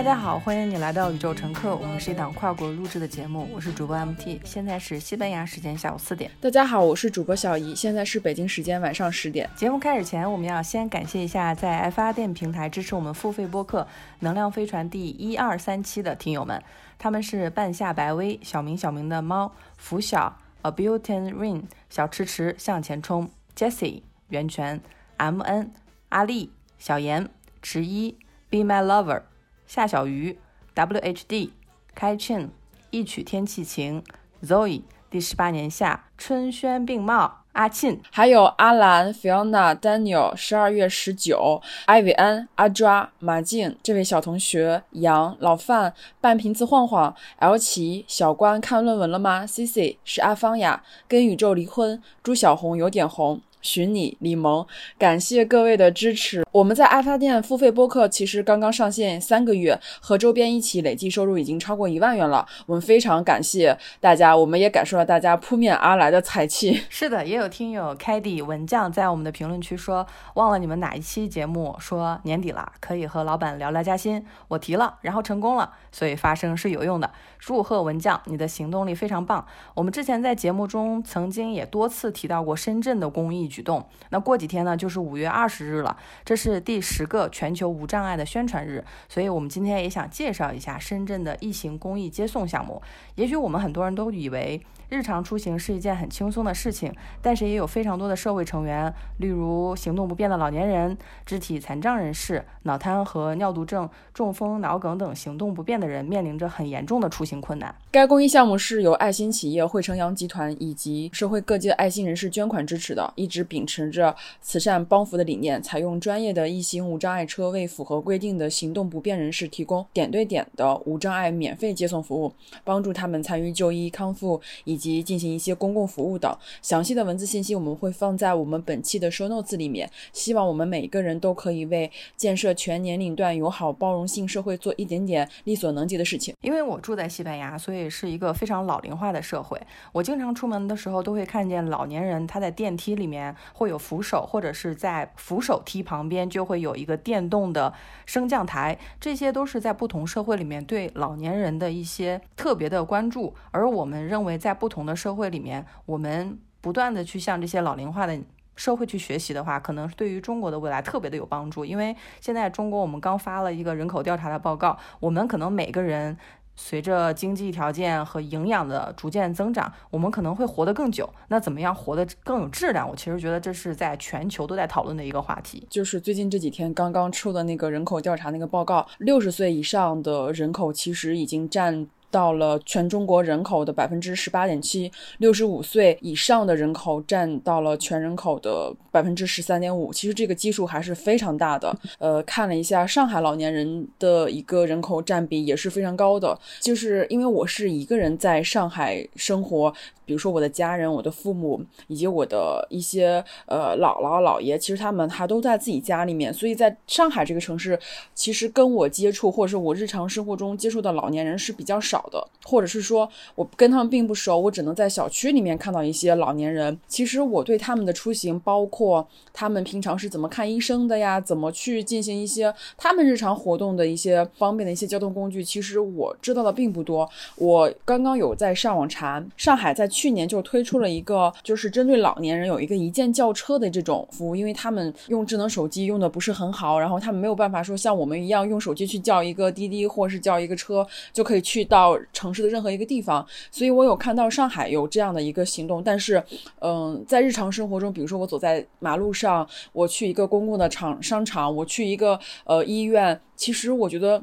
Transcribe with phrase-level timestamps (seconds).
[0.00, 1.76] 大家好，欢迎你来到宇宙乘客。
[1.76, 6.30] 我们是一档跨国录制的节目，我是主播 MT，现在是西班牙时间下午四点。
[6.40, 9.50] 大家好，我是主播小姨，现在是北京时间晚上十点。
[9.54, 13.82] 节目开始前，我们要先感谢一下在爱发电平台支持我们付费播客
[14.20, 16.62] 《能量飞船》第一二三期的听友们，
[16.98, 24.80] 他们是半夏白薇、小明小明的猫、拂晓、A Beauty Rain、小迟迟向前冲、Jessie、源泉、
[25.18, 25.68] MN、
[26.08, 27.28] 阿丽、小严、
[27.60, 28.16] 迟一、
[28.48, 29.24] Be My Lover。
[29.72, 30.36] 夏小鱼
[30.74, 31.50] ，WHD，
[31.94, 32.50] 开庆，
[32.90, 34.02] 一曲天气晴
[34.42, 53.40] ，Zoe，第十八年夏，春轩并茂，阿沁，还有阿兰，Fiona Daniel，十二月十九，艾维安，阿抓，马静，这位小同学，杨，老范，半瓶子晃晃，L 奇，小关，看论文了吗？CC 是阿芳呀，跟宇宙离婚，朱小红有点红。
[53.60, 54.66] 寻你，李萌，
[54.98, 56.44] 感谢各位的支持。
[56.52, 62.46] 我们在爱发电付费播客其实刚刚上线三个月，和周边一起累计收入已经超过一万元了。
[62.66, 66.82] 我们非常感谢大家，我们也感受到大家扑面而来的财气。
[66.88, 77.10] 是的，也有听友凯迪文将在我们的评论区说，忘了你们哪一期节目说年底了可以和老板聊聊加薪，我提了，然后成功了，所以发声是有用的。
[77.38, 79.46] 祝贺文将，你的行动力非常棒。
[79.74, 83.49] 我们之前在节目中曾经也多次提到过深圳的公益。
[83.50, 92.80] 举动，那过几天呢，就是五月二十日了，这是第十个全球无障碍的宣传日，所以我们今天也想介绍一下深圳的异行公益接送项目。
[93.16, 107.74] 也许我们很多人都以为日常出行是一件很轻松的事情，但是也有非常多的社会成员，例如行动不便的老年人、肢体残障人士、脑瘫和尿毒症、中风、脑梗等行动不便的人，面临着很严重的出行困难。
[107.90, 113.39] 该公益项目是由爱心企业汇成阳集团以及社会各界爱心人士捐款支持的，一直。
[113.44, 122.32] 秉持着慈善帮扶的理念，采用专业的异行无障碍车，为符合规定的行动不便人士提供点对点的无障碍免费接送服务，
[122.64, 126.34] 帮助他们参与就医康复以及进行一些公共服务等。
[126.62, 129.90] 详细的文字信息我们会放在我们本期的 show notes 里面。
[130.12, 136.34] 希望我们每一个人都可以为建设全年龄段友好包容性社会做一点点力所能及的事情。
[136.42, 139.60] 因为我住在西班牙，所以是一个非常老龄化的社会。
[139.92, 143.29] 我经常出门的时候都会看见老年人他在电梯里面。
[143.52, 147.72] 会有扶手，或者是在扶手梯旁边就会有一个电动的
[148.06, 153.34] 升降台，这些都是在不同社会里面对老年人的一些特别的关注。
[153.50, 158.18] 而我们认为，在不同的社会里面，我们不断的去向这些老龄化的
[158.56, 161.64] 社会去学习的话，可能对于中国的未来特别的有帮助。
[161.64, 166.16] 因为现在中国我们刚发了一个人口调查的报告，我们可能每个人。
[166.62, 171.08] 随着经济条件和营养的逐渐增长，我们可能会活得更久。
[171.28, 172.86] 那怎么样活得更有质量？
[172.86, 175.66] 我其实觉得这是在全球都在讨论的一个话题。
[175.70, 181.86] 就是最近这几天刚刚出的那个人口调查那个报告，六十岁以上的人口其实已经占。
[182.10, 189.92] 到了全中国人口的百分之十八点七，六十五岁以上的人口占到了全人口的百分之十三点五。
[189.92, 191.74] 其实这个基数还是非常大的。
[191.98, 196.38] 呃，看了一下上海老年人的一个人口占比也是非常高的。
[196.60, 199.72] 就是因为我是一个人在上海生活。
[200.06, 207.78] 比如说我的家人、我的父母以及我的一些呃姥姥姥爷，其实他们还都在自己家里面，所以在上海这个城市，
[208.12, 216.78] 其实跟我接触或者是我日常生活中接触的老年人是比较少好的，或者是说我跟他们并不熟，我只能在小区里面看到一些老年人。
[216.88, 227.06] 其实我对他们的出行，包括他们平常是怎么看医生的呀，怎么去进行一些他们日常活动的一些方便的一些交通工具，其实我知道的并不多。
[227.36, 229.90] 我刚刚有在上网查，上海在。
[229.90, 243.26] 去年就推出了一个，就是针对老年人有一个一键叫车的这种服务，因为他们用智能手机用的不是很好，然后他们没有办法说像我们一样用手机去叫一个滴滴或是叫一个车就可以去到城市的任何一个地方。
[243.50, 246.22] 所以我有看到上海有这样的一个行动，但是，
[246.60, 254.22] 嗯，在日常生活中，比如说我走在马路上，我去一个公共的场商场，我去一个呃医院，其实我觉得。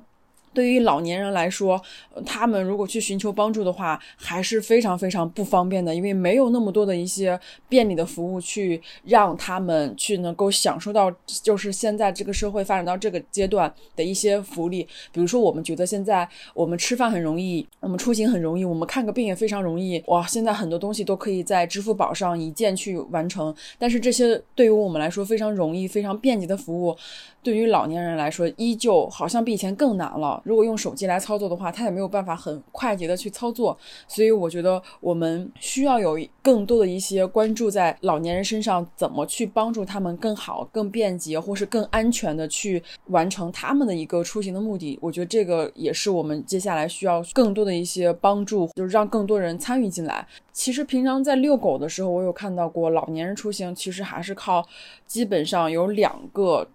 [0.57, 1.80] 对于老年人来说，
[2.25, 7.39] 他们如果去寻求帮助的话，还是非常非常不方便的，因为没有那么多的一些
[7.69, 11.13] 便利的服务去让他们去能够享受到，
[11.44, 14.81] 就是现在这个社会发展到这个阶段的一些福利。
[15.12, 20.03] 比如说，我们觉得现在我们吃饭很容易，我们出行很容易，我们看个病也非常容易。
[20.07, 23.56] 哇，现在很多东西都可以在支付宝上一键去完成。
[23.77, 26.98] 但是这些对于我们来说非常容易、非常便捷的服务，
[27.44, 30.42] 对于老年人来说，依旧好像比以前更难了。
[30.44, 33.78] 如果用手机来操作的话，他也没有办法很快捷的去操作。
[34.07, 45.00] 所以我觉得我们需要有更多的一些关注在老年人身上，怎么去帮助他们更好、更便捷，或是更安全的去完成他们的一个出行的目的。
[45.01, 50.28] 我觉得这个也是我们接下来需要更多的一些帮助，就是让更多人参与进来。
[50.51, 54.68] 其实平常在遛狗的时候，我有看到过老年人出行，其实还是靠
[55.06, 56.68] 基本上有两个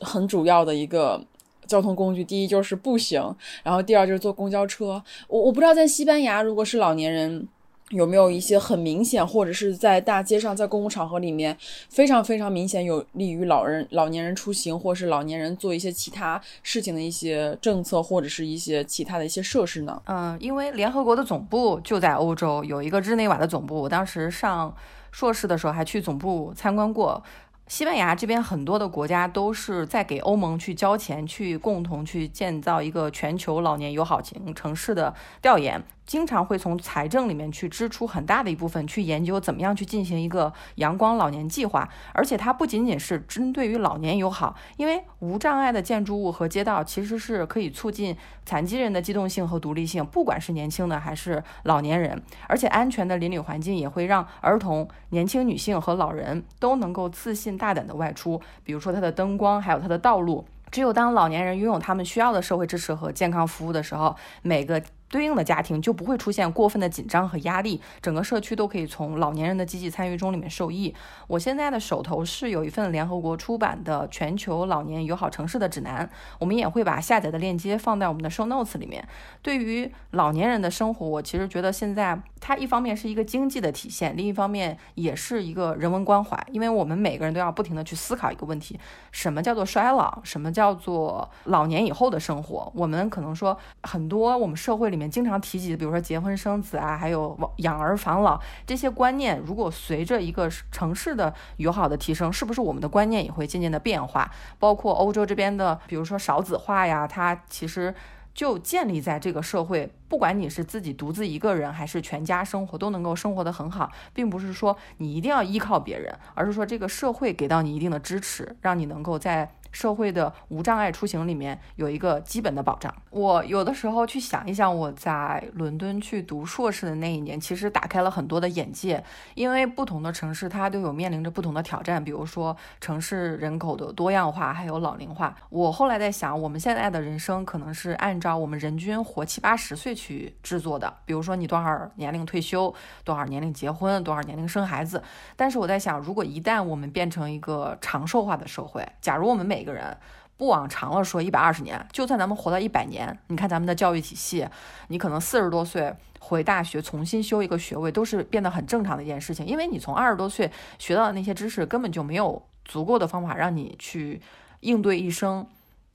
[0.00, 1.22] 很主要的一个
[1.66, 5.02] 交通工具，第一就是步行，然后第二就是坐公交车。
[5.28, 7.48] 我我不知道在西班牙，如果是老年人。
[7.90, 11.56] 有没有一些很明显，或者是在大街上、在公共场合里面
[11.88, 20.02] 非常非常明显有利于老人、老年人出行，或是老年人做一些其他事情的一些政策，或者是一些其他的一些设施呢？
[20.04, 23.80] 嗯，因为联合国的总部就在欧洲，有一个日内瓦的总部。
[23.80, 24.76] 我当时上
[25.10, 27.22] 硕士的时候还去总部参观过。
[27.68, 35.84] 西班牙这边很多的国家都是在给欧盟去交钱，去共同去建造一个全球老年友好型城市的调研。
[36.08, 41.86] 经常会从财政里面去支出很大的一部分，去研究怎么样去进行一个阳光老年计划。
[42.14, 48.16] 而且它不仅仅是针对于老年友好，因为无障碍的建筑物和街道其实是可以促进
[48.46, 52.22] 残疾人的机动性和独立性，不管是年轻的还是老年人。
[52.46, 58.40] 而且安全的邻里环境也会让儿童、年轻女性和老人都能够自信大胆的外出。
[58.64, 60.46] 比如说它的灯光，还有它的道路。
[60.70, 64.82] 只有当老年人拥有他们需要的社会支持和健康服务的时候，每个。
[65.10, 70.94] 对应的家庭就不会出现过分的紧张和压力，整个社区都可以从老年人的积极参与中里面受益。
[71.26, 76.06] 我现在的手头是有一份联合国出版的《全球老年友好城市的指南》，
[76.38, 79.06] 我们也会把下载的链接放在我们的 show notes 里面。
[79.42, 88.78] 对于老年人的生活，我其实觉得现在它一方面是一个经济的体现，另一方面也是一个人文关怀，因为我们每个人都要不停的去思考一个问题：
[89.10, 90.20] 什么叫做衰老？
[90.22, 92.70] 什么叫做老年以后的生活？
[92.74, 94.98] 我们可能说很多我们社会里。
[94.98, 98.36] 面经常提及，比如说结婚生子啊，还有养儿防老
[98.66, 104.28] 这些观念，如果随着一个城市的友好的提升，是不是我们的观念也会渐渐的变化？
[104.58, 107.94] 包括欧洲这边的，比如说少子化呀，它其实
[108.34, 119.52] 就建立在这个社会，不管你是自己独自一个人，还是全家生活，都能够生活的很好，并不是说你一定要依靠别人，而是说这个社会给到你一定的支持，让你能够在。
[119.72, 122.94] 社会的无障碍出行里面有一个基本的保障。
[123.10, 129.02] 我有的时候去想一想，我在伦敦去读硕士的那一年，其实打开了很多的眼界。
[129.34, 135.34] 因为不同的城市它都有面临着不同的挑战，比如说城市人口的多样化，还有老龄化。
[135.50, 142.74] 我后来在想，我们现在的人生可能是按照我们人均活七八十岁去制作的，比如说你多少年龄退休，
[143.04, 145.02] 多少年龄结婚，多少年龄生孩子。
[145.36, 149.96] 但是我在想，如果一旦我们变成一个长寿化的社会，假如我们每每个人
[150.36, 154.46] 不往长了说，一百二十年，就算咱们活到一百年，你看咱们的教育体系，
[154.86, 159.44] 你可能四十多岁回大学重新修一个学位，都是变得很正常的一件事情。
[159.44, 164.22] 因为你从二十多岁学到的那些知识，根本就没有足够的方法让你去
[164.60, 165.44] 应对一生。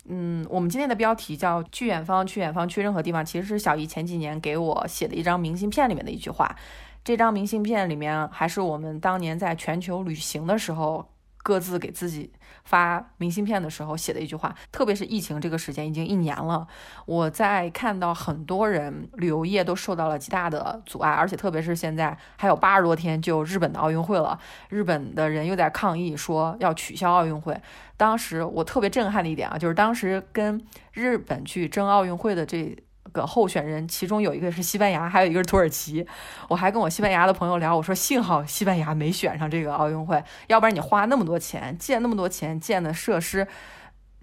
[0.09, 6.53] 嗯，我们今天的标题叫“去远方，去远方，去任何地方”，其实是小姨前几年给我写的一张明信片里面的一句话。
[7.01, 11.07] 这张明信片里面还是我们当年在全球旅行的时候。
[11.45, 12.31] 各自给自己
[12.63, 16.67] 发明信片的时候写的一句话，特别是疫情这个时间已经一年了，
[17.05, 24.39] 我在看到很多人旅游业都受到了极大的阻碍，而且特别是现在还有八十多天就日本的奥运会了，
[24.69, 27.59] 日本的人又在抗议说要取消奥运会。
[27.95, 30.59] 当时我特别震撼的一点啊，就是当时跟
[30.93, 32.75] 日本去争奥运会的这。
[33.13, 36.05] 个候选人，其中有一个是西班牙，还有一个是土耳其。
[36.49, 43.47] 我还跟我西班牙的朋友聊，我说幸好西班牙没选上这个奥运会，要不然你花那么多钱建那么多钱建的设施，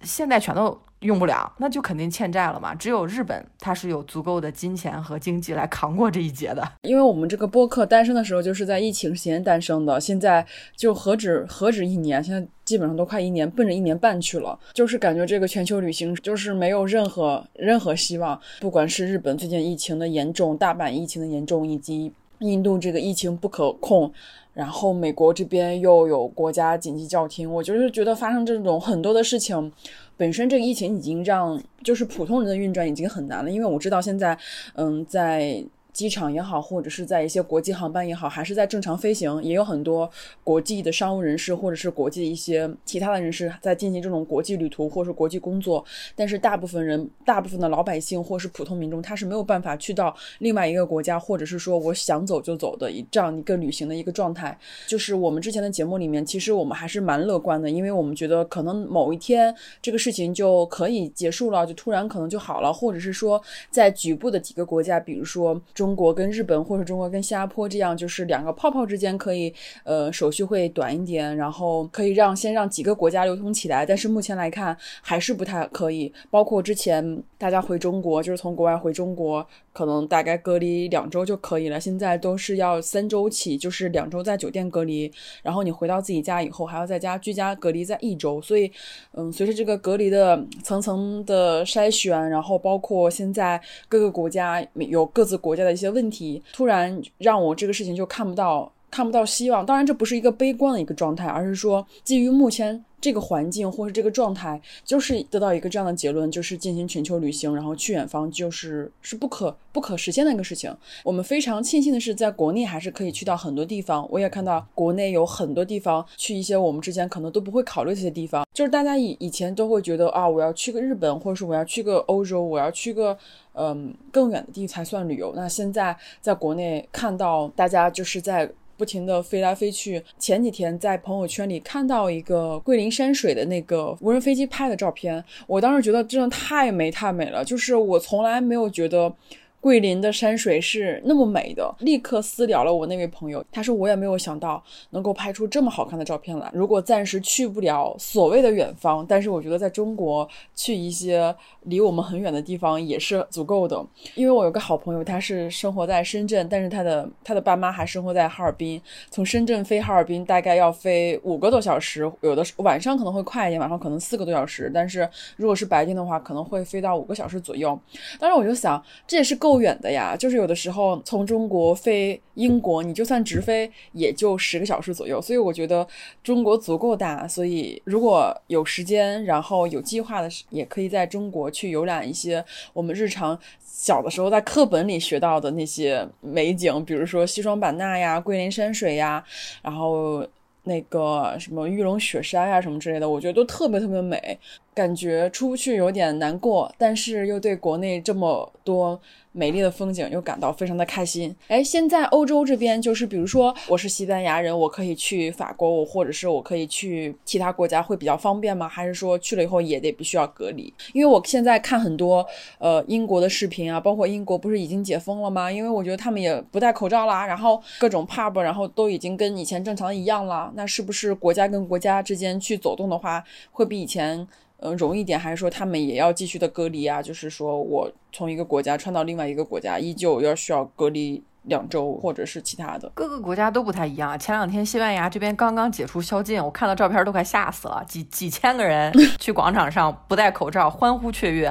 [0.02, 0.78] 现在全都。
[1.00, 2.75] 用不了，那就肯定欠债了嘛。
[2.75, 6.62] 只有日本，它是有足够的金钱和经济来扛过这一劫的。
[6.83, 14.59] 因为我们这个播客诞生的时候就是在疫情期间诞生的，现在就何止何止一年，现在基本上都快一年，奔着一年半去了。
[14.75, 18.38] 就是感觉这个全球旅行就是没有任何任何希望。
[18.61, 24.12] 不管是日本最近疫情的严重，大阪疫情的严重，以及印度这个疫情不可控，
[24.52, 29.73] 然后美国这边又有国家紧急叫停，我就是觉得发生这种很多的事情。
[30.16, 34.37] 本身这个疫情已经让就是普通人的运转已经很难了，因为我知道现在，
[34.75, 40.11] 嗯，在机场也好，或者是在一些国际航班也好，还是在正常飞行，也有很多
[40.44, 45.85] 国际的商务人士或者是国际的一些其他的人士在进行这种国际旅途或是国际工作。
[46.14, 54.56] 但是大部分人，大部分的老百姓或是普通民众，他是没有办法去到另外一个国家，或者是说我想走就走的一这样一个旅行的一个状态。
[54.87, 65.61] 就是我们之前的节目里面，其实我们还是蛮乐观的，因为我们觉得可能某一天这个事情就可以结束了，就突然可能就好了，或者是说在局部的几个国家，比如说。
[65.80, 69.50] 中国跟日本，或者中国跟新加坡这样，就是两个泡泡之间可以，
[69.82, 73.87] 呃，手续会短一点，然后可以让先让几个国家流通起来。
[73.87, 76.12] 但是目前来看还是不太可以。
[76.28, 81.81] 包括之前大家回中国，就是从国外回中国，可能大概隔离两周就可以了。
[81.81, 85.11] 现在都是要三周起，就是两周在酒店隔离，
[85.43, 88.41] 然后你回到自己家以后还要在家居家隔离在一周。
[88.43, 88.71] 所以，
[89.15, 95.71] 嗯，随着这个隔离的层层的筛选，然后包括现在各个国家有各自国家的。
[95.71, 99.65] 一些问题突然让我这个事情就看不到看不到希望。
[99.65, 102.85] 当然，这不是一个悲观的一个状态，而是说基于目前。
[103.00, 110.75] 这个环境或是这个状态，就是得到一个这样的结论，就是进行全球旅行，然后去远方，就是是不可不可实现的一个事情。
[111.02, 114.07] 我们非常庆幸的是，在国内还是可以去到很多地方。
[114.11, 123.16] 我也看到国内有很多地方去一些我们之前可能都不会考虑这些地方，就是大家以以前都会觉得啊，我要去个日本，或者是我要去个欧洲，我要去个
[123.54, 125.33] 嗯更远的地才算旅游。
[125.35, 128.50] 那现在在国内看到大家就是在。
[128.80, 130.02] 不停的飞来飞去。
[130.18, 139.14] 前几天在朋友圈里看到一个桂林山水的那个无人飞机拍的照片，我当时觉得真的太美太美了，就是我从来没有觉得。
[139.61, 143.45] 桂林的山水是那么美的，立刻私聊了我那位朋友。
[143.52, 146.50] 他说我也没有想到能够拍出这么好看的照片来。
[146.55, 153.85] 如果暂时去不了所谓的远方，但是我觉得在中国去一些离我们很远的地方也是足够的。
[154.14, 158.81] 因为我有个好朋友，他是生活在深圳，但是他的他的爸妈还生活在哈尔滨。
[159.11, 164.71] 从深圳飞哈尔滨大概要飞五个多小时，有的晚上可能会快一点，晚上可能四个多小时。
[164.73, 167.79] 但是如果是白天的话，可能会飞到五个小时左右。
[168.19, 169.50] 当时我就想，这也是够。
[169.50, 175.21] 够远的呀，就是有的时候从中国飞英国，你就算直飞也就十个小时左右。
[175.21, 175.85] 所以我觉得
[176.23, 189.25] 中国足够大，所以如果有时间，然后有计划的，也可以在中国去游览一些我们日常小的时候在课本里学到的那些美景，比如说西双版纳呀、桂林山水呀，
[189.62, 190.25] 然后
[190.64, 194.38] 那个什么玉龙雪山呀什么之类的，我觉得都特别特别美。
[194.80, 198.99] 感觉出不去有点难过，但是又对国内这么多
[199.32, 201.37] 美丽的风景又感到非常的开心。
[201.49, 208.66] 哎，现在欧洲这边就是，比如说我是西班牙人，我可以去法国，我或者是我可以去其他国家会比较方便吗？
[208.66, 210.72] 还是说去了以后也得必须要隔离？
[210.94, 212.26] 因为我现在看很多
[212.58, 215.52] 呃英国的视频啊，包括英国不是已经解封了吗？
[215.52, 220.50] 因为我觉得他们也不戴口罩啦，然后各种 pub 然后都已经跟以前正常一样了。
[220.54, 223.22] 那是不是国家跟国家之间去走动的话，
[223.52, 224.26] 会比以前？
[224.61, 227.02] 嗯，容易点，还是说他们也要继续的隔离啊？
[227.02, 231.23] 就是说我从一个国家穿到另外一个国家，依旧要需要隔离。
[231.45, 234.17] 两周，或者是其他的，各个国家都不太一样。
[234.19, 241.50] 前两天西班牙这边刚刚解除宵禁，我看到照片都快吓死了，几几千个人 去广场上不戴口罩欢呼雀跃，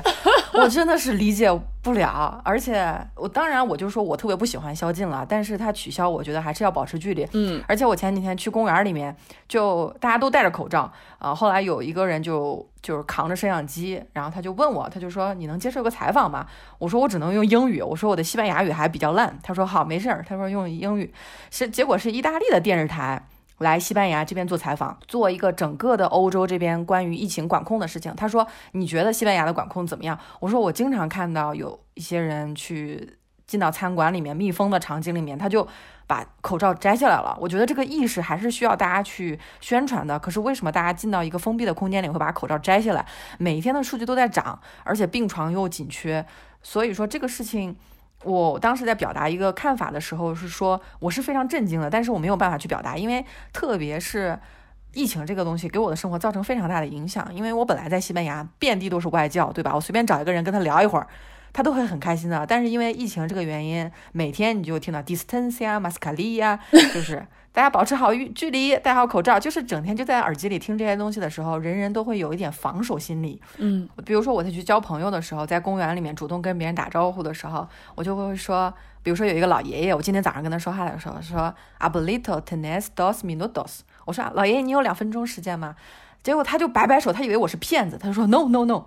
[0.60, 1.50] 我真的是理解
[1.82, 2.42] 不了。
[2.44, 7.28] 而且我当然我就说我特别不喜欢宵禁了，但是他取消，我觉得还是要保持距离。
[7.34, 9.16] 嗯，而且我前几天去公园里面，
[9.48, 12.66] 就大家都戴着口罩啊，后来有一个人就。
[12.82, 16.48] 就是扛着摄像机，然后他就问我，他就说你能接受个采访吗？
[16.78, 19.38] 我说我只能用英语，我说我的西班牙语还比较烂。
[19.44, 20.26] 他说好，没事儿。
[20.26, 21.14] 他说用英语，
[21.52, 23.22] 是结果是意大利的电视台
[23.60, 28.14] 来西班牙这边做采访，做一个整个的欧洲这边关于疫情管控的事情。
[28.16, 30.20] 他说你觉得西班牙的管控怎么样？
[30.40, 35.68] 我说我经常看到有一些人去进到餐馆里面密封的场景里面，他就。
[36.10, 40.18] 把口罩摘下来了，我觉得这个意识还是需要大家去宣传的。
[40.18, 43.06] 可是为什么大家进到一个封闭的空间里会把口罩摘下来？
[43.38, 46.26] 每一天的数据都在涨，而且病床又紧缺，
[46.64, 47.76] 所以说这个事情，
[48.24, 54.38] 我当时在表达一个看法的时候是说，我是非常震惊的，但是我没有办法去表达，因为特别是
[54.94, 57.34] 疫情这个东西给我的生活造成非常大的影响。
[57.34, 59.74] 因为我本来在西班牙遍地都是外教，对吧？
[59.74, 61.08] 我随便找一个人跟他聊一会儿。
[61.52, 73.42] 他都会很开心的，但是因为疫情这个原因，每天你就听到 distance 呀、mascali 呀，就是大家保持好距离，戴好口罩，就是整天就在耳机里听这些东西的时候，人人都会有一点防守心理。
[73.58, 85.76] 嗯，比如说我在去交朋友的时候，在公园里面主动跟别人打招呼的时候，我就会说，比如说有一个老爷爷，我今天早上跟他说话的时候说 a b l i t o tenes dos minutos，我说老爷爷你有两分钟时间吗？
[86.22, 88.86] 结果他就摆摆手，他以为我是骗子，他就说 no no no。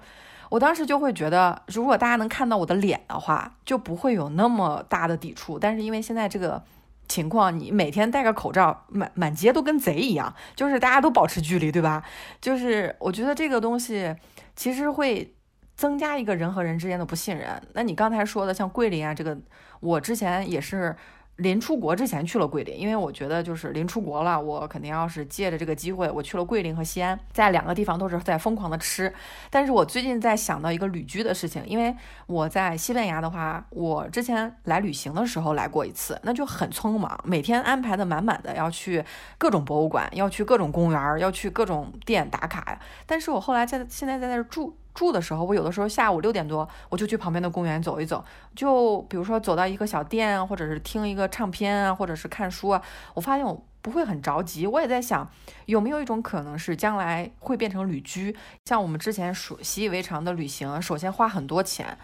[0.52, 5.58] 我当时就会觉得，如果大家能看到我的脸的话，就不会有那么大的抵触。
[5.58, 6.62] 但是因为现在这个
[7.08, 12.04] 情况，你每天戴个口罩，满满街都跟贼一样，就是大家都保持距离，对吧？
[12.38, 14.14] 就是我觉得这个东西
[14.54, 15.34] 其实会
[15.74, 17.58] 增加一个人和人之间的不信任。
[17.72, 19.38] 那你刚才说的像桂林啊，这个
[19.80, 20.94] 我之前也是。
[21.36, 29.12] 临出国之前去了桂林，因为我觉得就是临出国了，我肯定要是借着这个机会，我去了桂林和西安，在两个地方都是在疯狂的吃。
[29.50, 31.96] 但是我最近在想到一个旅居的事情，因为
[32.26, 39.02] 我在西班牙的话，我之前来旅行的时候来过一次，那就很匆忙，每天安排的满满的，要去
[39.38, 42.78] 各种博物馆，要去各种公园，要去各种店打卡呀。
[43.06, 44.76] 但是我后来在现在在那儿住。
[44.94, 52.82] 住的时候，我有的时候下午六点多，我就去旁边的公园走一走，就比如说走到一个小店，或者是听一个唱片啊，或者是看书啊，
[53.14, 54.66] 我发现我不会很着急。
[54.66, 55.28] 我也在想，
[55.66, 61.98] 有没有一种可能是将来会变成旅居，像我们之前熟习以为常的旅行，首先花很多钱。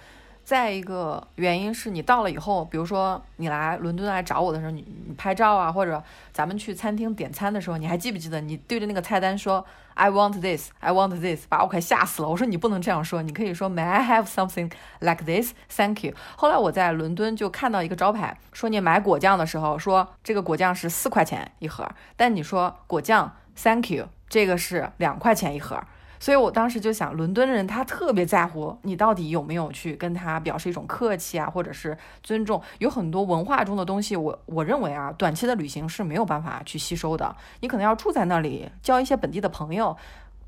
[0.48, 6.02] 再一个原因是你到了以后，比如说你来伦敦来找我的时候，你你拍照啊，或者
[6.32, 9.62] 咱们去餐厅点餐的时候，你还记不记得你对着那个菜单说
[9.92, 12.28] I want this, I want this，把我快吓死了。
[12.30, 15.52] 我说你不能这样说，你可以说 May I have something like this?
[15.68, 16.14] Thank you。
[16.34, 21.86] 后来我在伦敦就看到一个招牌，说你买果酱的时候，说这个果酱是四块钱一盒，
[22.16, 25.78] 但你说果酱 Thank you，这个是两块钱一盒。
[26.20, 32.60] 所以我当时就想，伦敦人他特别在乎你到底有没有去跟他表示一种客气啊，或者是尊重。
[32.78, 37.34] 有很多文化中的东西，我我认为啊，短期的旅行是没有办法去吸收的。
[37.60, 39.96] 你可能要住在那里，交一些本地的朋友。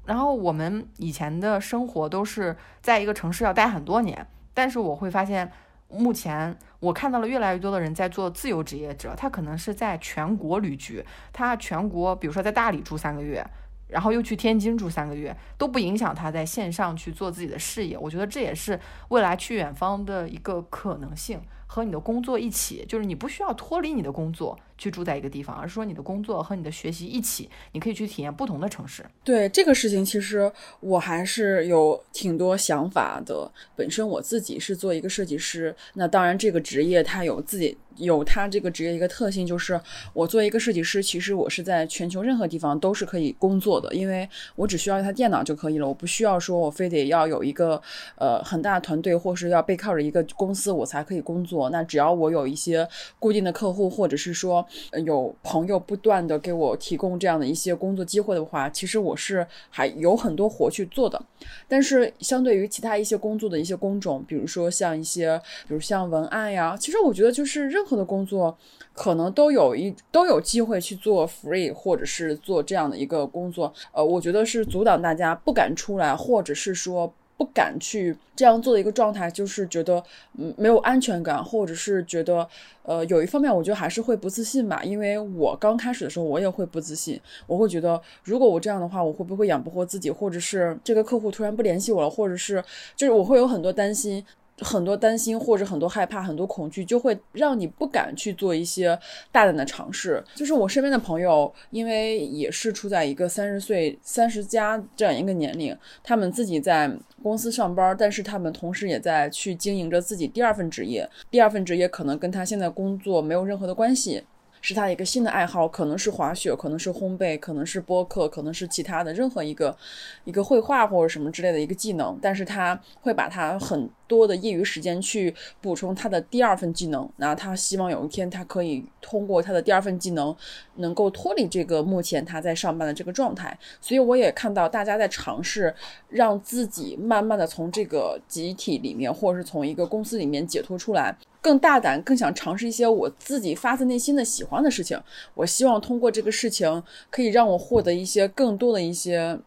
[0.07, 5.53] 然后我们以前的生活都是在一个城市要待很多年，但是我会发现，
[5.89, 13.47] 目前我看到了越来越多的人在做自由职业者，他可能是在全国旅居，他全国比如说在大理住三个月。
[13.91, 17.99] 然后又去天津住三个月，都不影响他在线上去做自己的事业。
[17.99, 18.79] 我觉得这也是
[19.09, 21.41] 未来去远方的一个可能性。
[21.73, 29.05] 和你的工作一起，就是你不需要脱离你的工作去住在一个地方，而是说你的工作和你的学习一起，你可以去体验不同的城市。
[29.23, 33.53] 对这个事情，其实我还是有挺多想法的。
[33.77, 39.79] 本身我自己是做一个设计师，那当然这个职业它有自己有它这个职业一个特性，就是
[40.15, 47.81] 我做一个设计师，其实我是在全球任何地方都是可以工作的，因为我只需要一台电脑就可以了，我不需要说我非得要有一个
[48.17, 51.69] 呃很大团队，或是要背靠着一个公司我才可以工作。
[51.69, 54.67] 那只要我有一些固定的客户，或者是说
[55.05, 61.21] 有朋友不断的给我提供这样的一些工作机会的话，其实我是还有很多活去做的。
[61.69, 68.57] 但是相对于其他一些工作的一些工种，比如说像一些，比如像文案呀，其实我觉得就是任何的工作
[68.93, 73.73] 可能都有一都有机会去做 free，或者是做这样的一个工作。
[73.93, 77.13] 呃，我觉得是阻挡大家不敢出来，或者是说。
[77.41, 80.05] 不敢去这样做的一个状态，就是觉得
[80.37, 82.47] 嗯没有安全感，或者是觉得
[82.83, 84.85] 呃有一方面，我觉得还是会不自信吧。
[84.85, 92.63] 因为我刚开始的时候，我也会不自信，我会觉得如果我这样的话，我会不会养不活自己，或者是这个客户突然不联系我了，或者是
[92.95, 94.23] 就是我会有很多担心。
[94.61, 98.99] 很多担心或者很多害怕、很多恐惧，就会让你不敢去做一些
[99.33, 100.23] 大胆的尝试。
[100.35, 106.91] 就是我身边的朋友，因为也是处在一个三十岁、三十加这样一个年龄，他们自己在
[107.23, 111.09] 公司上班，但是他们同时也在去经营着自己第二份职业。
[111.31, 114.23] 第二份职业可能跟他现在工作没有任何的关系。
[114.61, 119.77] 是他一个新的爱好，可能是滑雪，可能是烘焙，可能是播客，可能是其他的任何一个
[120.25, 122.19] 一个绘画或者什么之类的一个技能。
[122.21, 127.09] 但是他会把他很多的业余时间去补充他的第二份技能。
[127.17, 130.35] 那他希望有一天他可以通过他的第二份技能，
[130.77, 133.57] 能够脱离这个目前他在上班的这个状态。
[133.81, 135.75] 所以我也看到大家在尝试
[136.09, 141.17] 让自己慢慢的从这个集体里面，或者是从一个公司里面解脱出来。
[141.41, 145.01] 更大胆，更想尝试一些我自己发自内心的喜欢的事情。
[145.35, 149.39] 我希望通过这个事情，可以让我获得一些更多的一些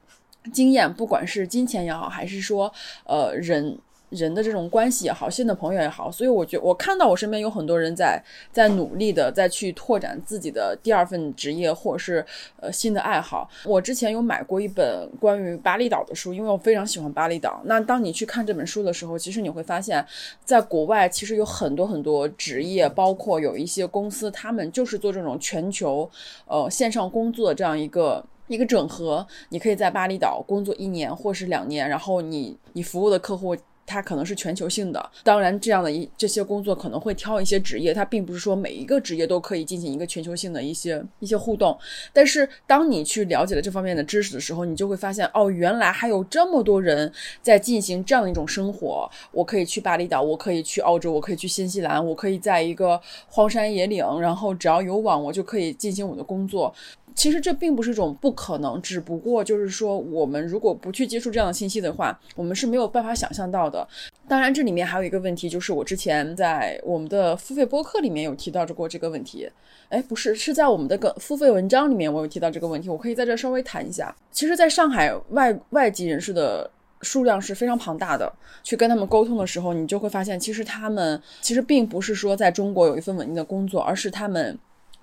[0.51, 2.73] 经验，不管是金钱也好，还是说，
[3.05, 3.77] 呃，人。
[4.13, 8.21] 人的这种关系也好，新的朋友也好，所以我觉得我看到我身边有很多人在
[8.51, 12.25] 在努力的在去拓展自己的第二份职业或者是
[12.59, 13.49] 呃新的爱好。
[13.65, 17.61] 我之前有买过一本关于巴厘岛的书，因为我非常喜欢巴厘岛。
[17.65, 20.05] 那当你去看这本书的时候，其实你会发现，
[20.45, 26.09] 在国外其实有很多很多职业，包括有一些公司，他们就是做这种全球
[26.47, 28.23] 呃线上工作的这样一个。
[28.47, 35.11] 一个整合，你可以在巴厘岛工作一年或是两年，然后你你服务的客户它可能是全球性的。
[35.23, 41.77] 当然，这样的一这些工作可能会挑一些职业，它并不是说每一个职业都可以进行一个全球性的一些一些互动。
[42.11, 49.09] 但是，当你去了解了这方面的知识的时候，你就会发现，哦，原来还有这么多人在进行这样的一种生活。
[49.31, 56.73] 我可以去巴厘岛，我可以去澳洲，我可以去新西兰，我可以在一个荒山野岭，然后只要有网，我就可以进行我的工作。
[57.15, 63.87] 其实这并不是一种不可能，只不过就是说，我们如果不去接触这样的信息的话，我们是没有办法想象到的。
[64.27, 69.49] 当然，这里面还有一个问题，就是我之前在我们的付费播客里面有提到过这个问题。
[69.89, 74.15] 哎，不是，是在我们的个付费文章里面我有提到这个问题，我可以在这稍微谈一下。
[74.31, 76.69] 其实，在上海外外籍人士的
[77.01, 78.31] 数量是非常庞大的，
[78.63, 84.57] 去跟他们沟通的时候，你就会发现，其实他们其实并不是说在中国有一份稳定的工作，而是他们。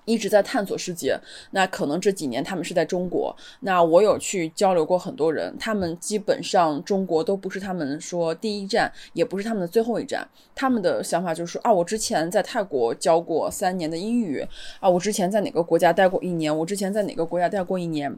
[0.05, 1.19] 一直在探索世界，
[1.51, 3.35] 那可能这几年他们是在中国。
[3.61, 10.27] 那我有去交流过很多人，他们基本上中国都不是他们说第一站，也不是他们的最后一站。
[10.55, 14.45] 他们的想法就是说啊，我之前在泰国教过三年的英语
[14.79, 18.13] 啊，我之前在哪个国家待过一年，我之前在哪个国家待过一年，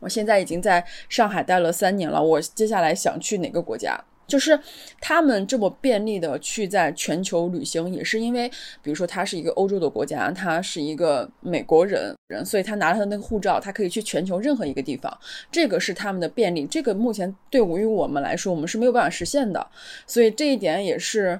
[0.00, 3.98] 我现在已经在上海待了三年了，我接下来想去哪个国家。
[4.26, 4.58] 就是
[5.00, 8.48] 他们这么便利的去在全球旅行，也是因为，
[8.82, 15.16] 比如说他是一个欧洲的国家，他是一个美国人人，所以他拿了他的那个护照，他可以去全球任何一个地方，
[15.50, 16.66] 这个是他们的便利。
[16.66, 19.66] 这个目前对于我们来说，我们是没有办法实现的，
[20.06, 21.38] 所以这一点也是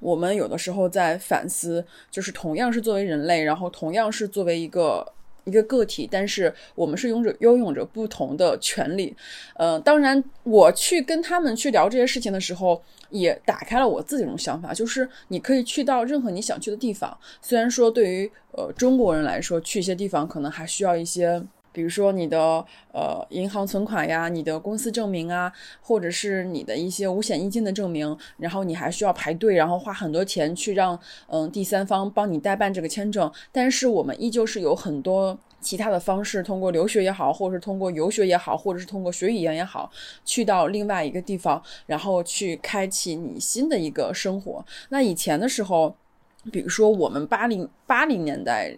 [0.00, 5.12] 我们有的时候在反思，就是同样是作为人类，然后同样是作为一个。
[5.46, 9.16] 一个个体，但是我们是拥着拥有着不同的权利，
[9.54, 17.16] 呃，当然，我去跟他们去聊这些事情的时候，也打开了我自己一种想法，就是你可以去到任何你想去的地方。
[17.40, 21.40] 虽然说对于呃中国人来说，去一些地方可能还需要一些，
[21.76, 33.30] 比如说你的呃银行存款呀、你的公司证明啊，或者是你的一些五险一金的证明，然后你还需要排队，然后花很多钱去让嗯第三方帮你代办这个签证。
[33.52, 35.38] 但是我们依旧是有很多。
[35.58, 39.90] 其他的方式，通过留学也好，或者是通过游学也好，或者是通过学语言也好，
[40.24, 44.64] 去到另外一个地方，然后去开启你新的一个生活。
[44.90, 45.96] 那以前的时候，
[46.52, 48.76] 比如说我们八零八零年代。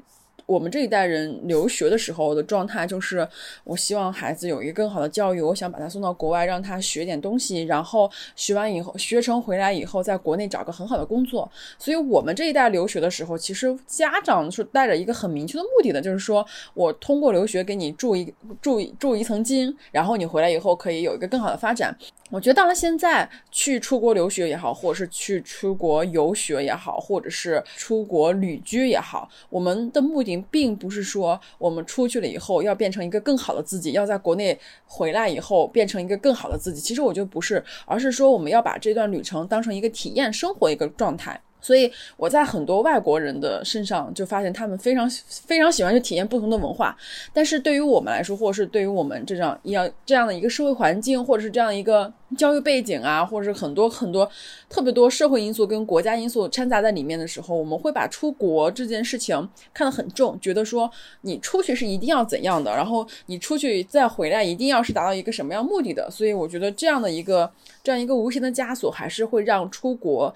[0.49, 3.29] 我们这一代人留学的时候的状态就是，
[3.65, 11.51] 我希望孩子有一个更好的教育，我想把他送到国外，让他学点东西，然后学完以后，学成回来以后，在国内找个很好的工作。
[11.79, 18.33] 所以，我们这一代留学的时候，其实家长是带着一个很明确的目的的，就是说我通过留学给你注一
[18.63, 21.95] 注注一层金，然后你回来以后可以有一个更好的发展。
[22.31, 36.81] 我觉得到了现在，去出国留学也好，或者是去出国游学也好，或者是出国旅居也好，我们的目的并不是说我们出去了以后要变成一个更好的自己，要在国内回来以后变成一个更好的自己。
[36.81, 41.40] 其实我觉得不是，而是说我们要把这段旅程当成一个体验生活一个状态。
[41.61, 45.09] 所以我在很多外国人的身上就发现，他们非常
[45.47, 46.97] 非常喜欢去体验不同的文化。
[47.33, 54.29] 但是对于我们来说，或者是对于我们这样一样这样的一个社会环境，或者是这样一个教育背景啊，或者是很多很多
[54.68, 60.90] 特别多社会因素跟国家因素掺杂在里面的时候，我们会把出国这件事情看得很重，觉得说
[61.23, 66.09] 你出去是一定要怎样的，然后你出去再回来一定要是达到一个什么样目的的。
[66.11, 67.51] 所以我觉得这样的一个
[67.83, 70.35] 这样一个无形的枷锁，还是会让出国。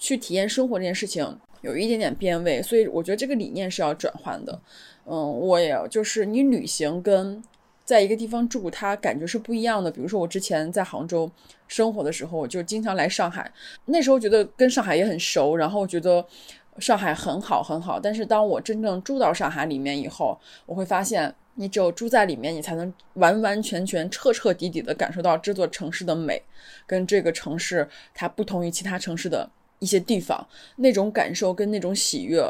[0.00, 4.58] 去体验生活这件事情有一点点变味，所以我觉得这个理念是要转换的。
[5.04, 7.42] 嗯，我也就是你旅行跟
[7.84, 9.90] 在一个地方住，它感觉是不一样的。
[9.90, 11.30] 比如说我之前在杭州
[11.68, 13.52] 生活的时候，我就经常来上海，
[13.84, 16.24] 那时候觉得跟上海也很熟，然后觉得
[16.78, 18.00] 上海很好很好。
[18.00, 26.42] 但是当我真正住到上海里面以后，我会发现，你只有住在里面，你才能完完全全、彻彻底底的感受到这座城市的美，
[26.86, 29.50] 跟这个城市它不同于其他城市的。
[29.80, 32.42] 一些地方那种感受跟那种喜悦，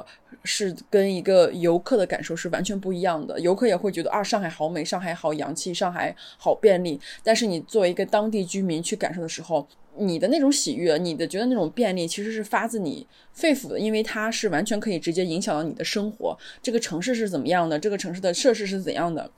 [0.45, 3.41] 是跟一个游客的感受是完全不一样的。
[3.41, 7.01] 游客也会觉得啊，上海好美，上海好洋气，上海好便利。
[7.25, 9.67] 但是你作为一个当地居民去感受的时候，
[9.97, 16.37] 你的那种喜悦，你的觉得那种便利，其实是发自你肺腑的，因为它是完全可以直接影响到你的生活。
[16.61, 17.79] 这个城市是怎么样的？
[17.79, 19.31] 这个城市的设施是怎样的？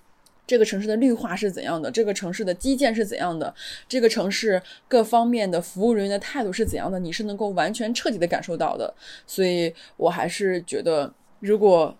[0.46, 1.90] 这个城市的绿化是怎样的？
[1.90, 3.54] 这个城市的基建是怎样的？
[3.88, 6.98] 这个城市各方面的服务人员的态度是怎样的？
[6.98, 8.92] 你是能够完全彻底的感受到的。
[9.26, 11.96] 所以我还是觉得，如果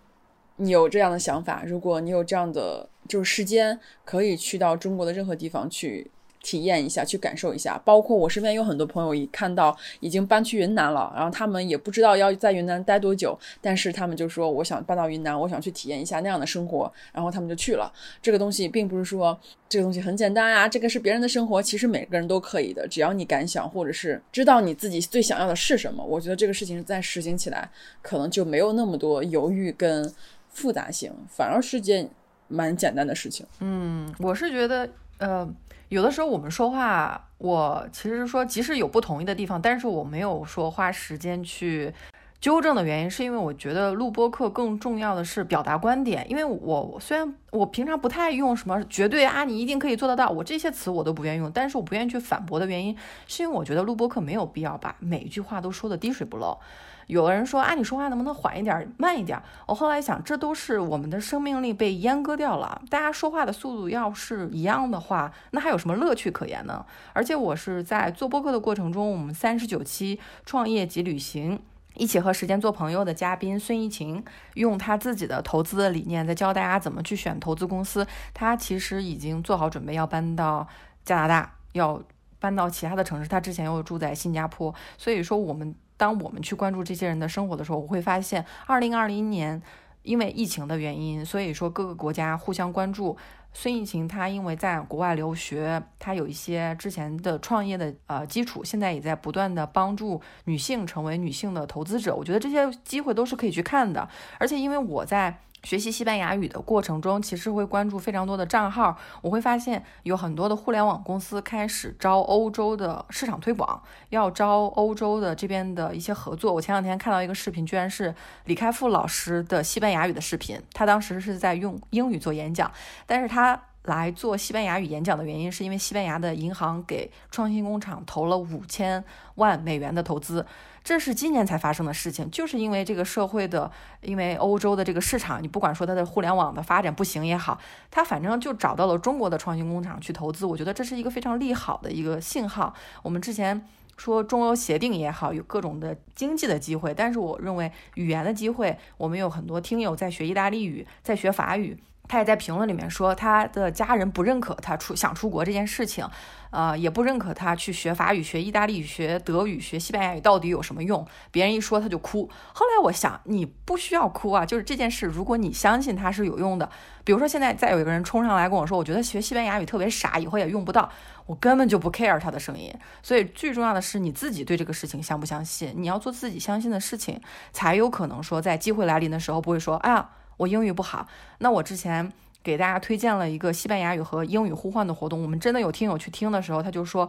[0.57, 6.11] 你有这样的想法，如果你有这样的就是时间，可以去到中国的任何地方去
[6.43, 7.81] 体验一下，去感受一下。
[7.85, 17.93] 包括我身边有很多朋友，一看到已经搬去云南了，然后他们也不知道要在云南待多久，但是他们就说我想搬到云南，我想去体验一下那样的生活，然后他们就去了。
[18.21, 27.71] 这个东西并不是说这个东西很简单啊，这个是别人的生活，其实每个人都可以的，只要你敢想，或者是知道你自己最想要的是什么，我觉得这个事情在实行起来
[28.03, 30.13] 可能就没有那么多犹豫跟
[30.51, 32.11] 复杂性，反而是件
[32.49, 33.47] 蛮简单的事情。
[33.61, 35.49] 嗯，我是觉得，呃。
[35.93, 41.93] 有的时候我们说话，我其实说即使有不同意的地方，但是我没有说花时间去
[42.41, 46.25] 纠正的原因，是因为我觉得录播课更重要的是表达观点。
[46.31, 56.59] 因为我虽然我平常不太用什么绝对啊，你一定可以做得到，我这些词我都不愿意用，但是我不愿意去反驳的原因，是因为我觉得录播课没有必要把每一句话都说的滴水不漏。
[57.07, 59.41] 有的人说啊，你说话能不能缓一点、慢一点？
[59.67, 62.81] 我后来想，这都是我们的生命力被阉割掉了。
[62.89, 66.85] 大家说话的速度要是一样的话，那还有什么乐趣可言呢？
[67.13, 71.61] 而且我是在做播客的过程中，我们三十九期创业及旅行，
[71.95, 78.07] 一起和时间做朋友的嘉宾孙怡晴，用他自己的投资的理念在教大家怎么去选投资公司。
[78.33, 80.67] 他其实已经做好准备要搬到
[81.05, 82.03] 加拿大，要
[82.39, 83.29] 搬到其他的城市。
[83.29, 85.75] 他之前又住在新加坡，所以说我们。
[86.03, 89.63] 当我们去关注这些人的生活的时候，我会发现，二零二零年
[90.03, 93.17] 因为疫情的原因，所以说各个国家互相关注。
[93.53, 102.17] 孙艺晴她因为在国外留学，她有一些之前的创业的呃基础，现在也在不断的帮助女性成为女性的投资者。
[102.17, 104.09] 我觉得这些机会都是可以去看的，
[104.41, 105.39] 而且因为我在。
[105.63, 108.99] 学习西班牙语的过程中，其实会关注非常多的账号。
[109.21, 116.53] 我会发现有很多的互联网公司开始招欧洲的市场推广，要招欧洲的这边的一些合作。
[116.53, 118.13] 我前两天看到一个视频，居然是
[118.47, 120.61] 李开复老师的西班牙语的视频。
[120.73, 122.71] 他当时是在用英语做演讲，
[123.07, 129.03] 但是他来做西班牙语演讲的原因，是因为西班牙的银行给创新工厂投了五千
[129.37, 130.45] 万美元的投资。
[130.85, 137.59] 这是今年才发生的事情，就是因为这个社会的，因为欧洲的这个市场，你不管说它的互联网的发展不行也好，
[137.91, 140.45] 它反正就找到了中国的创新工厂去投资。
[140.45, 142.75] 我觉得这是一个非常利好的一个信号。
[143.03, 143.65] 我们之前
[143.97, 151.79] 说中欧协定也好，有各种的经济的机会，但是我认为语言的机会，我们有很多听友在学意大利语，在学法语。
[152.09, 156.07] 他也在评论里面说，他的家人不认可他出想出国这件事情，
[156.51, 161.07] 呃，也不认可他去学法语、学意大利语、学德语、学西班牙语到底有什么用？
[161.31, 162.29] 别人一说他就哭。
[162.53, 166.69] 后来我想，你不需要哭啊，就是这件事，如果你相信它是有用的，
[167.03, 170.91] 比如说现在再有一个人冲上来跟我说，我觉得学西班牙语特别傻，以后也用不到，
[171.25, 172.71] 我根本就不 care 他的声音。
[173.03, 177.19] 所以最重要的是你自己对这个事情相不相信，你要做自己相信的事情，
[177.53, 180.11] 才有可能说在机会来临的时候不会说，哎呀。
[180.37, 181.07] 我英语不好，
[181.39, 187.09] 那我之前给大家推荐了一个西班牙语和英语互换的活动，我们真的有听友去听的时候，他就说，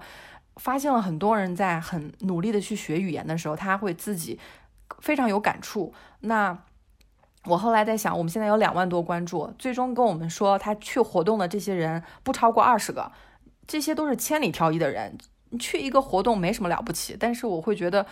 [0.57, 4.39] 发现了很多人在很努力的去学语言的时候，他会自己
[4.99, 5.93] 非常有感触。
[6.21, 6.57] 那
[7.45, 13.11] 我后来在想，我们现在有两万多关注，最终跟我们说他去活动的这些人不超过二十个，
[13.67, 15.17] 这些都是千里挑一的人。
[15.59, 18.03] 去一个活动没什么了不起，但是我会觉得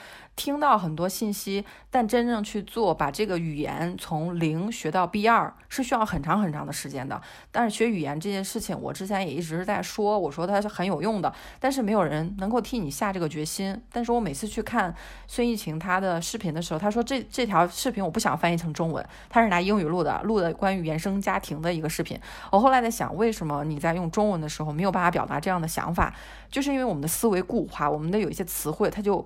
[0.42, 7.22] 听到很多信息，但真正去做，把这个语言从零学到 B 二是需要很长很长的时间的。
[7.52, 13.80] 但是学语言这件事情，我之前也一直在说，我说它是很有用的，但是没有人能够替你下这个决心。
[13.92, 14.92] 但是我每次去看
[15.28, 22.20] 孙艺晴她的视频的时候，她说这这条视频我不想翻译成中文，她是拿英语录的，录的关于原生家庭的一个视频。
[22.52, 26.12] 我后来在想，为什么你在用中文的时候没有办法表达这样的想法？
[26.50, 29.24] 就是因为我们的思维固化，我们的有一些词汇，它就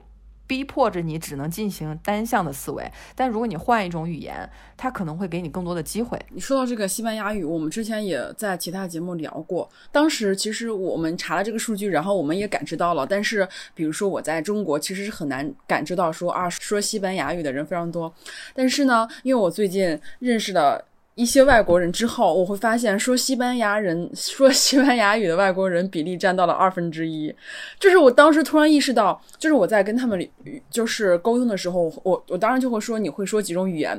[0.47, 2.89] 逼迫着你只能进行单向的思维。
[3.15, 6.19] 但如果你换一种语言，它可能会给你更多的机会。
[6.29, 9.69] 你说到这个西班牙语，我们之前也在其他节目聊过。
[9.91, 13.05] 当时其实我们查了这个数据，然后我们也感知到了。
[13.05, 18.13] 但是，比如说我在中国，其实是很难感知到说啊，说西班牙语的人非常多。
[18.53, 20.85] 但是呢，因为我最近认识的。
[21.15, 27.33] 一些外国人之后，我会发现说西班牙人 说西班牙语的外国人比例占到了二分之一，
[27.79, 30.29] 就是我当时突然意识到，就是我在跟他们
[30.69, 33.97] 就是沟通的时候，我我当然就会说你会说几种语言，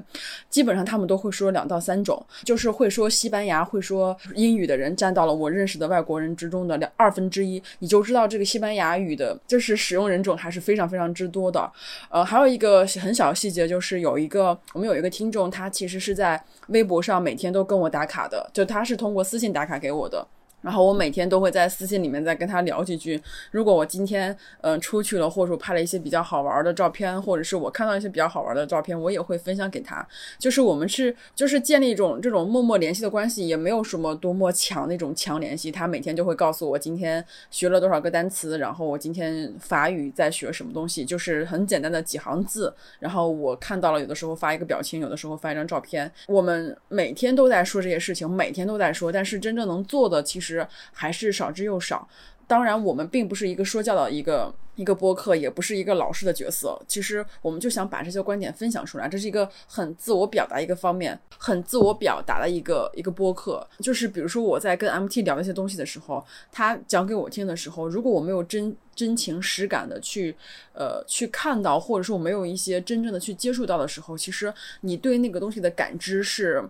[0.50, 11.72] 基本上他们都会说两到三种，就是会说西班牙会说英语的人占到了我认识的外国人之中的两二分之一，你就知道这个西班牙语的就是使用人种还是非常非常之多的。
[12.10, 17.02] 呃，还有一个很小细节就是有一个我们有一个听众，他其实是在微博。
[17.06, 20.26] 上每天都跟我打卡的，就他是通过私信打卡给我的。
[20.66, 23.22] 然后我每天都会在私信里面再跟他聊几句。
[23.52, 30.04] 如果我今天嗯出去了，或者说拍了一些比较好玩的照片，或者是我看到一些比较好玩的照片，我也会分享给他。
[30.40, 35.70] 就是我们是就是建立一种这种默默联系的关系，也没有什么多么强那种强联系。
[35.70, 42.74] 他每天就会告诉我今天学了多少个单词，然后我今天法语在学什么东西，就是很简单的几行字。
[42.98, 46.10] 然后我看到了，有的时候发一个表情，有的时候发一张照片。
[46.26, 50.55] 我们每天都在说这些事情，每天都在说，但是真正能做的其实。
[50.92, 52.08] 还是少之又少。
[52.48, 56.80] 当然，我们并不是一个说教的一个一个播客，也不是一个老师的角色。
[56.86, 63.66] 其实，我们就想把这些观点分享出来，这是一个很自我表达一个方面，很自我表达的一个一个播客。
[63.80, 70.32] 就是比如说，我在跟 MT 聊一些东西的时候，他讲给我听的时候，如果我没有真真情实感的去
[70.72, 76.62] 呃去看到，或者说我没有一些真正的去接触到的时候，其实你对那个东西的感知是。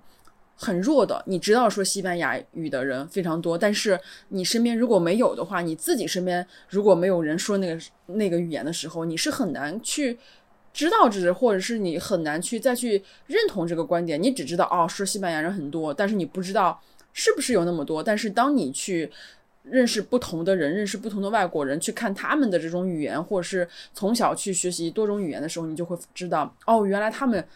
[0.58, 10.18] 很弱的，你知道说西班牙语的人非常多，但是你身边如果没有的话，你自己身边如果没有人说那个那个语言的时候，你是很难去
[10.72, 14.20] 知道这，或者是你很难去再去认同这个观点。
[14.20, 16.80] 你只知道哦，说西班牙人很多，但是你不知道
[17.12, 18.02] 是不是有那么多。
[18.02, 19.10] 但是当你去
[19.62, 27.46] 认识不同的人，认识不同的外国人，去看他们的这种语言，或者是从小去学习多种语言的时候，你就会知道哦，原来他们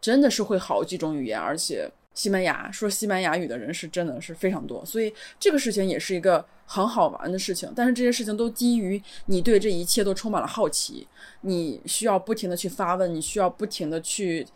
[0.00, 1.90] 真的是会好几种语言，而且。
[2.14, 7.70] 西班牙说西班牙语的人是真的是非常多，所以这个事情也是一个很好玩的事情。
[7.76, 11.06] 但是这些事情都基于你对这一切都充满了好奇，
[11.42, 14.46] 你需要不停的去发问，你需要不停的去。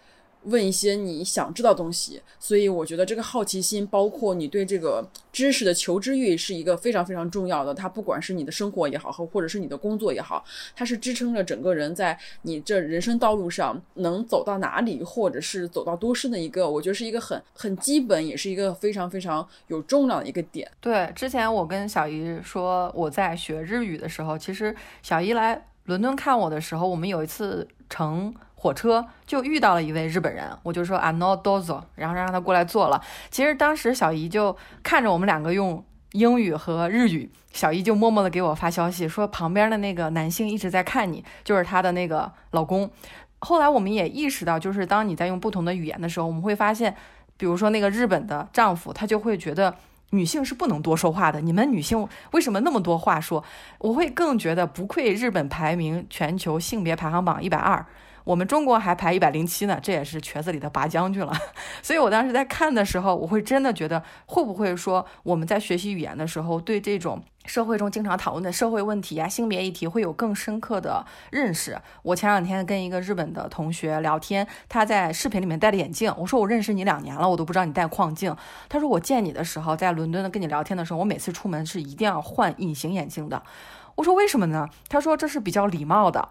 [0.45, 7.75] 问一些你想知道东西，所以我觉得这个好奇心，包括你对这个知识的求知欲，是一个非常非常重要的。
[7.75, 20.71] 它不管是你的生活也好，或或者是你的工作也好，它是支撑着整个人在你这人生道路上能走到哪里，或者是走到多深的一个，我觉得是一个很很基本，也是一个非常非常有重量的一个点。
[20.81, 28.35] 对，之前我跟小姨说我在学日语的时候，其实小姨来伦敦看我的时候，我们有一次乘。
[28.61, 33.01] 火车就遇到了一位日本人，我就说啊，no dozo，然后让他过来坐了。
[33.31, 42.91] 其实当时小姨就看着我们两个用英语和日语，小姨就默默的给我发消息说旁边的那个男性一直在看你，就是她的那个老公。
[43.39, 46.97] 后来我们也意识到，就是当你在用不同的语言的时候，我们会发现，
[47.37, 49.73] 比如说那个日本的丈夫，他就会觉得
[50.11, 51.41] 女性是不能多说话的。
[51.41, 53.45] 你们女性为什么那么多话说？
[53.79, 57.87] 我会更觉得不愧日本排名全球性别排行榜一百二。
[58.29, 61.33] 我们中国还排一百零七呢，这也是瘸子里的拔将军了。
[61.83, 71.81] 所以我当时在看的时候，我会真的觉得，会不会说我们在学习语言的时候，对这种社会中经常讨论的社会问题啊、性别议题，会有更深刻的认识？
[72.03, 78.37] 我前两天跟一个日本的同学聊天，他在视频里面戴着眼镜，我说我认识你两年了，我都不知道你戴框镜。
[78.69, 83.43] 他说我见你的时候，在伦敦的跟你聊天的时候，我每次出门是一定要换隐形眼镜的。
[83.95, 84.69] 我说为什么呢？
[84.91, 86.29] 他说这是比较礼貌的。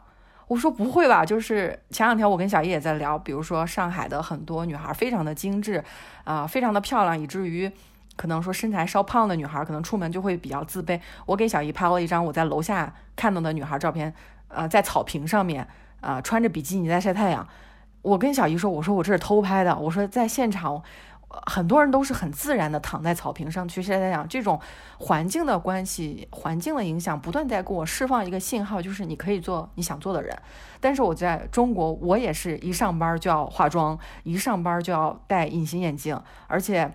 [0.47, 5.83] 我说不会吧，就是前两天我跟小叶也在聊，比如说上海的很多女孩非常的精致，
[6.23, 7.69] 啊，非常的漂亮，以至于
[8.15, 10.99] 可能说身材稍胖的女孩可能出门就会比较自卑。
[11.25, 14.13] 我给小姨拍了一张我在楼下看到的女孩照片，
[14.47, 15.67] 呃，在草坪上面，
[15.99, 17.47] 啊，穿着比基尼在晒太阳。
[18.01, 20.81] 我跟小姨说，我说我这是偷拍的，我说在现场。
[21.45, 24.59] 很多人都是很自然的躺在草坪上去晒太阳，这种
[24.97, 30.37] 环境的关系、环境的影响，不断在给我释放一个信号，就是你可以做你想做的人。
[30.79, 36.91] 但是我在中国，我也是一上班就要化妆，一上班就要戴隐形眼镜，而且。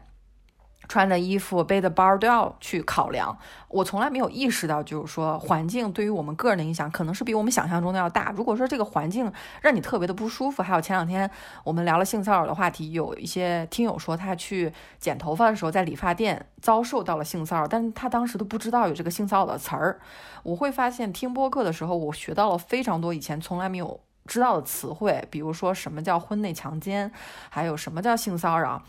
[0.93, 3.35] 穿的衣服、背的包都要去考量。
[3.69, 8.31] 我从来没有意识到，就是说环境对于我们个人的影响，可能是比我们想象中的要大。
[8.37, 11.31] 如果说这个环境让你特别的不舒服，还有前两天
[11.65, 19.99] 我们聊了性骚扰的话题，有一些听友说他去剪头发的时候，在理发店遭受到了性骚扰，但是他当时都不知道有这个性骚扰的词儿。
[20.43, 27.11] 我会发现听播客的时候，我学到了非常多以前从来没有知道的词汇，比如说什么叫婚内强奸，
[27.49, 28.83] 还有什么叫性骚扰。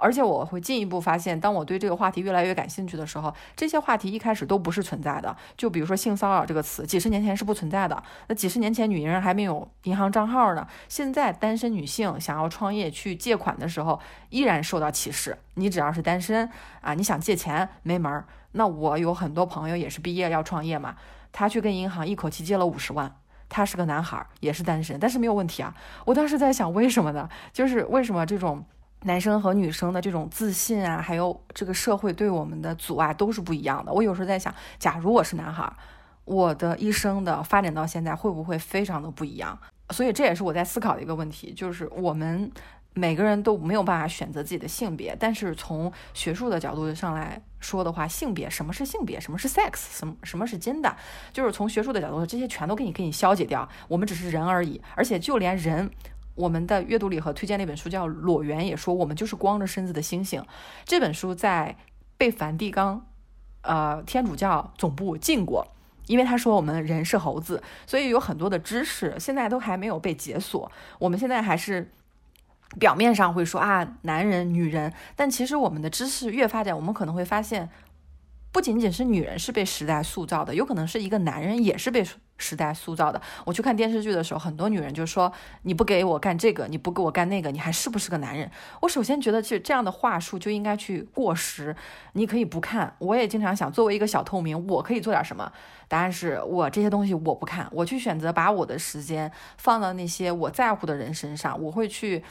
[0.00, 5.36] 而且我会进一步发现，当我对这个话题越来越感兴趣的时候，这些话题一开始都不是存在的。
[5.58, 8.02] 就比如说性骚扰这个词，几十年前是不存在的。
[8.26, 10.66] 那几十年前女人还没有银行账号呢。
[10.88, 15.36] 现在单身女性想要创业去借款的时候，依然受到歧视。
[15.56, 18.24] 你只要是单身啊，你想借钱没门儿。
[18.52, 20.96] 那我有很多朋友也是毕业要创业嘛，
[21.30, 23.14] 他去跟银行一口气借了五十万。
[23.50, 25.74] 他是个男孩儿，也是单身，但是没有问题啊。
[26.06, 27.28] 我当时在想，为什么呢？
[27.52, 28.64] 就是为什么这种。
[29.02, 33.92] 男生和女生的这种自信啊，还有这个社会对我们的阻碍都是不一样的。
[33.92, 35.72] 我有时候在想，假如我是男孩，
[36.24, 39.58] 我的一生的发展到现在会不会非常的不一样？
[39.90, 42.50] 所以这也是我在思考的一个问题，就是我们
[42.94, 50.94] 每个人都没有办法选择自己的性别，但是从学术的角度上来说的话，性别什么是性别，什么是 sex，什么什么是真的
[51.32, 53.68] 就是从学术的角度，这些全都给你给你消解掉。
[53.88, 55.90] 我们只是人而已，而且就连人，
[56.40, 60.42] 我们的阅读礼盒推荐那本书叫《裸猿》，也说我们就是光着身子的猩猩。
[60.84, 61.76] 这本书在
[62.16, 63.06] 被梵蒂冈，
[63.62, 65.66] 呃，天主教总部禁过，
[66.06, 70.70] 因为他说我们人是猴子，所以有很多的知识现在都还没有被解锁。
[70.98, 71.90] 我们现在还是。
[72.78, 77.68] 表面上会说啊，男人、女人，但其实我们的知识越发展，我们可能会发现，
[78.52, 82.06] 不仅仅是女人是被时代塑造的，有可能是一个男人也是被
[82.40, 83.22] 时代塑造的。
[83.44, 85.32] 我去看电视剧的时候，很多女人就说
[85.62, 88.50] ：“你不给我干这个，你不给我干那个，你还是不是个男人？”
[88.82, 91.76] 我首先觉得，其实这样的话术就应该去过时。
[92.14, 95.52] 你可以不看，我也经常想，作为一个小透明，我可以做点什么？
[95.86, 102.24] 答案是我这些东西我不看，我去选择把我的时间放到那些我在乎的人身上，我会去。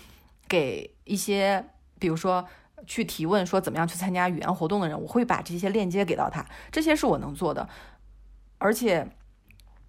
[0.48, 1.64] 给一些，
[2.00, 2.44] 比如说
[2.88, 7.70] 去提问说怎么样去参加语言活动的人，我会把这些链接给到他，这些是我能做的。
[8.58, 9.08] 而且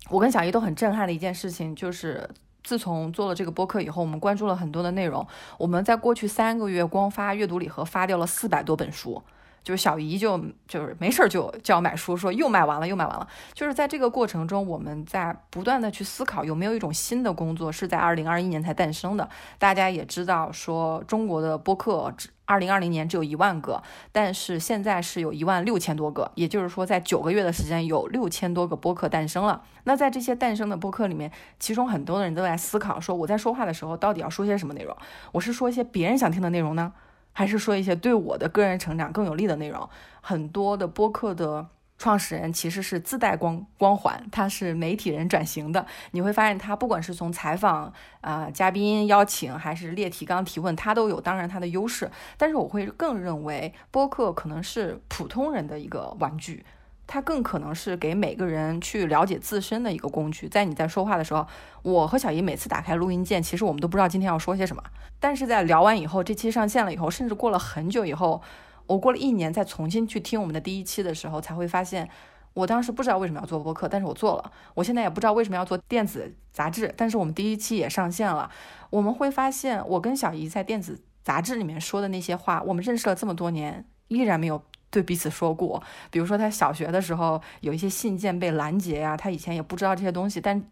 [0.08, 2.28] 我跟小姨都很震撼的一件事情，就是
[2.64, 5.26] 自从做了这个播客以后，我们关注了很多的内容，
[5.58, 9.22] 我们在过去三个月光发阅读礼盒发掉了四百多本书。
[9.62, 13.26] 就是小姨就就是没事儿就叫我买书，说又卖完了又卖完了。
[13.52, 19.28] 就是在这个过程中，我们在不断的去思考有没有一种新的工作是在二零二一年才诞生的。
[19.58, 29.62] 大家也知道，说中国的播客二零二零年只有一万个，但是现在是有一万六千多个，也就是说在九个月的时间有六千多个播客诞生了。
[29.84, 31.30] 那在这些诞生的播客里面，
[31.60, 34.96] 其中很多的人都在思考说，我在说话的时候到底要说些什么内容？
[35.32, 36.92] 我是说一些别人想听的内容呢？
[37.32, 39.88] 还是说一些对我的个人成长更有利的内容。
[40.20, 41.66] 很多的播客的
[41.96, 45.84] 创始人其实是自带光光环，他是媒体人转型的。
[46.12, 52.10] 你会发现他不管是从采访啊嘉宾邀请，还是列提纲提问，他都有当然他的优势。
[52.36, 56.64] 但是我会更认为播客可能是普通人的一个玩具。
[57.12, 60.48] 它更可能是给每个人去了解自身的一个工具。
[60.48, 61.44] 在你在说话的时候，
[61.82, 64.80] 我和小姨每次打开录音键，其实我们都不知道今天要说些什么。
[65.18, 68.40] 但是在聊完以后，这期上线了以后，甚至过了很久以后，
[68.86, 72.08] 我过了一年再重新去听我们的第一期的时候，才会发现，
[72.54, 74.52] 我当时不知道为什么要做播客，但是我做了。
[74.74, 78.48] 我现在也不知道为什么要做电子杂志，但是我们第一期也上线了。
[78.90, 84.62] 我们会发现，我跟小姨在电子杂志里面说的那些话，我们认识了这么多年，依然没有。
[84.90, 90.62] 对彼此说过，比如说他小学的时候有一些信件被拦截呀，他以前也不知道这些东西，但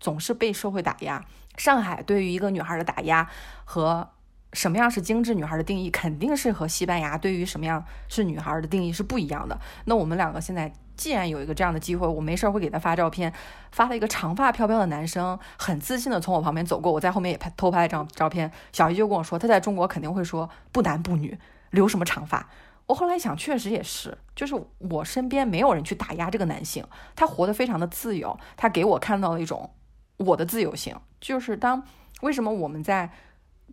[0.00, 1.24] 总是被社会打压。
[1.56, 3.28] 上海对于一个女孩的打压
[3.64, 4.08] 和
[4.52, 9.58] 什么样是精致女孩的定义，肯定是和西班牙对于什么样是女孩的定义是不一样的。
[9.84, 13.30] 那我们两个现在既然有一个这样的机会，我没事儿会给他发照片，
[13.72, 18.50] 发了一个长发飘飘的男生，很自信的从我旁边走过，我在后面也拍偷拍了张照片。
[18.72, 21.38] 小姨就跟我说，他在中国肯定会说不男不女，
[21.70, 22.48] 留什么长发。
[22.86, 26.84] 我后来想，确实也是，就是我身边没有人去打压这个男性，
[27.16, 29.70] 他活得非常的自由，他给我看到了一种
[30.18, 30.94] 我的自由性。
[31.20, 31.82] 就是当
[32.20, 33.10] 为什么我们在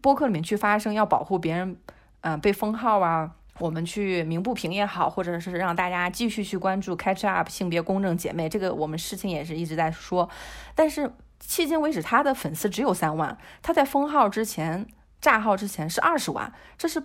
[0.02, 1.78] 播客里面去发声，要保护别人，
[2.22, 10.28] 嗯，被封号啊，我们去鸣不平也好，或者是让大家继续去关注 Catch Up 性别公正姐妹，这个我们事情也是一直在说。
[10.74, 11.08] 但是
[11.40, 14.88] 迄今为止，他的粉丝只有三万，他在封号之前、
[15.22, 17.04] 炸号之前是二十万，这是。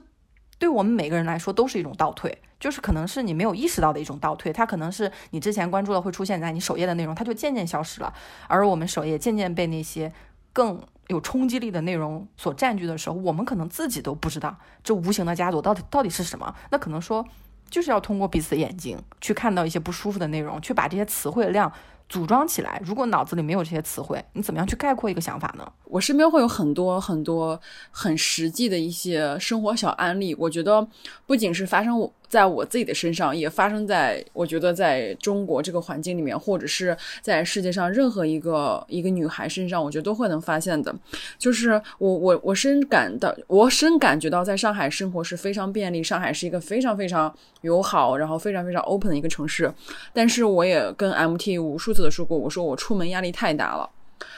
[0.59, 8.13] 对我们每个人来说都是一种倒退，就是可能是你没有意识到的一种倒退，它可能是你之前关注的会出现在你首页的内容，它就渐渐消失了，
[8.49, 10.13] 而我们首页渐渐被那些
[10.53, 16.55] 更有冲击力的内容所占据的时候，我们可能自己都不知道这无形的枷锁到底到底是什么。
[16.71, 17.25] 那可能说
[17.71, 21.73] 就是要通过彼此的眼睛去看到一些不舒服的内容，去把这些词汇量。
[22.09, 25.73] 组装起来，如果脑子里没有这些词汇，你怎么样去概括一个想法呢？
[25.85, 30.87] 我身边会有很多很多很实际的一些生活小案例，我觉得
[31.27, 40.95] 不仅是发生我在我自己的身上，也发生在我觉得在中国这个环境里面，或者是在世界上任何一个一个女孩身上，我觉得都会能发现的。
[41.37, 49.73] 就是我我我深感到，我深感觉到，在上海生活是非常便利，上海是一个非常非常友好，然后非常非常 open 的一个城市。
[50.13, 51.99] 但是我也跟 MT 无数次。
[51.99, 53.91] 的说过，我说我出门压力太大了，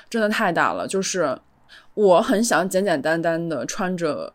[0.08, 0.88] 真的太大了。
[0.88, 1.38] 就是
[1.92, 4.32] 我很想简简单单的穿着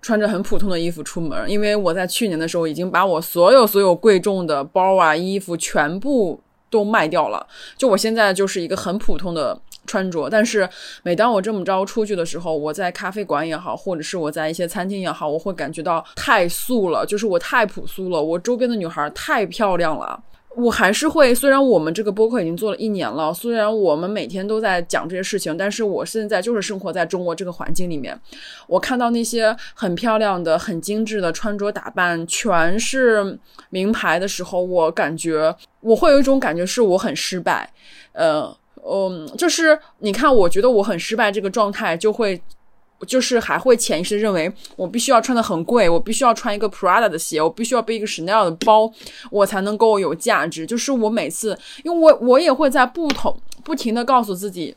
[0.00, 6.40] 穿着很普通的衣服出门，因为我在去年的时候已经把我所有所有贵重的包啊、衣服全部
[6.70, 7.46] 都卖掉了。
[7.76, 10.68] 就我现在就是一个很普通的穿着，但是
[11.02, 18.22] 每当我这么着出去的时候，我在咖啡馆也好，或者是我在一些餐厅也好，我会感觉到太素了，就是我太朴素了。
[18.22, 20.22] 我周边的女孩太漂亮了。
[20.60, 28.20] 我还是会，虽然我们这个播客已经做了一年了，虽然我们每天都在讲这些事情，但是我现在就是生活在中国这个环境里面。
[28.66, 33.38] 我看到那些很漂亮的、很精致的穿着打扮，全是
[33.70, 37.72] 名牌的时候，我感觉我会有一种感觉，是我很失败。
[38.10, 38.52] 呃，
[38.84, 42.42] 嗯，就是你看，我觉得我很失败这个状态，就会。
[43.06, 48.92] 就是还会潜意识认为我必须要穿的很贵，我必须要穿一个 Prada 的鞋，我必须要背一个 Chanel 的包，
[49.30, 50.66] 我才能够有价值。
[50.66, 54.74] 就是我每次，因为我我也会在不同不停的告诉自己。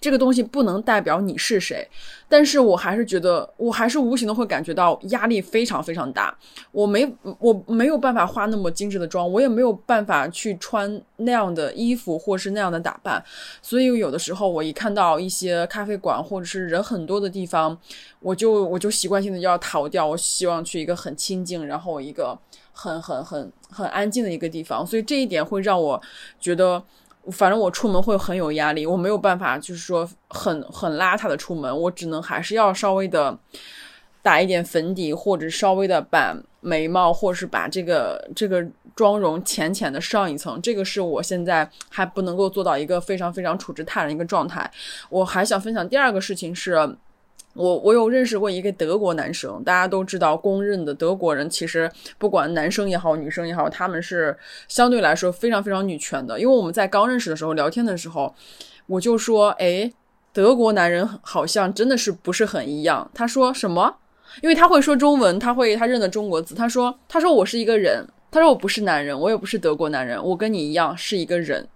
[0.00, 1.86] 这个东西不能代表你是谁，
[2.26, 6.34] 但是我还是觉得，我还是无形的会感觉到压力非常非常大。
[6.72, 7.06] 我没
[7.38, 13.22] 我没有办法化那么精致的妆，我也没有办法去穿那样的衣服或是那样的打扮。
[13.60, 17.76] 所以有的时候，我一看到一些咖啡馆或者是人很多的地方，
[18.20, 20.06] 我就我就习惯性的要逃掉。
[20.06, 22.38] 我希望去一个很清静，然后一个
[22.72, 24.86] 很很很很安静的一个地方。
[24.86, 26.00] 所以这一点会让我
[26.40, 26.82] 觉得。
[27.30, 33.38] 反正我出门会很有压力，我没有办法，就是说很很邋遢的出门，我只能还是要稍微的
[34.22, 38.66] 打一点粉底，或者稍微的把眉毛，或者是把这个这个
[38.96, 40.60] 妆容浅浅的上一层。
[40.62, 44.70] 这个是我现在还不能够做到一个非常非常处之泰然一个状态。
[45.08, 46.96] 我还想分享第二个事情是。
[47.60, 54.34] 我我有认识过一个德国男生，大家都知道，公认的德国人其实不管男生也好，女生也好，他们是
[54.66, 56.40] 相对来说非常非常女权的。
[56.40, 58.34] 因为我们在刚认识的时候聊天的时候，
[58.86, 59.92] 我就说，哎，
[60.32, 63.10] 德国男人好像真的是不是很一样。
[63.12, 63.94] 他说什么？
[64.42, 66.54] 因为他会说中文，他会他认得中国字。
[66.54, 71.68] 他说，他说我是一个人，他说我不是男人，我也不是德国男人，我跟你一样是一个人。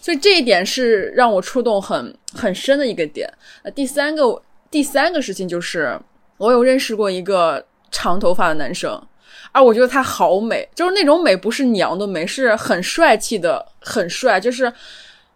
[0.00, 3.32] 所以这一点是让我触动很很深的一个点。
[3.62, 4.42] 那第三个。
[4.70, 5.98] 第三个事情就是，
[6.36, 9.00] 我有认识过一个长头发的男生，
[9.52, 14.38] 啊我觉得他好美，就是那种美不是娘的美，是很帅气的，很帅。
[14.38, 14.72] 就是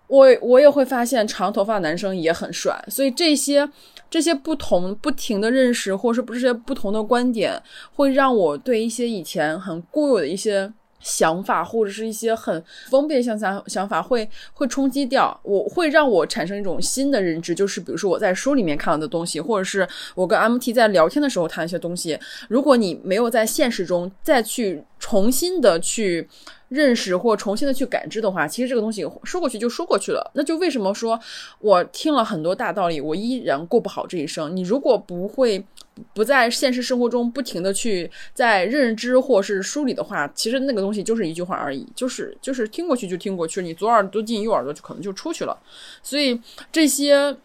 [0.06, 3.68] 我我也会发现长头发男生也很帅，所以这些
[4.10, 7.62] 这些不同不停的认识，或者是不是这些不同的观点，
[7.94, 10.72] 会让我对一些以前很固有的一些。
[11.02, 26.28] 想法或者是一些很封闭想想想法会会冲击掉，我会让我产生一种新的认知，就是比如说我在书里面看到的东西，或者是我跟 MT 在聊天的时候谈一些东西，如果你没有在现实中再去重新的去。
[26.72, 30.30] 认识或重新的去感知的话，其实这个东西说过去就说过去了。
[30.34, 31.20] 那就为什么说
[31.58, 34.56] 我听了很多大道理，我依然过不好这一生？
[34.56, 35.62] 你如果不会
[36.14, 45.58] 不在现实生活中不停的去在认知或是梳理的话，其实那个东西就是一句话而已，就是就是听过去就听过去，你左耳朵进右耳朵就可能就出去了。
[46.02, 46.40] 所以
[46.70, 47.36] 这些。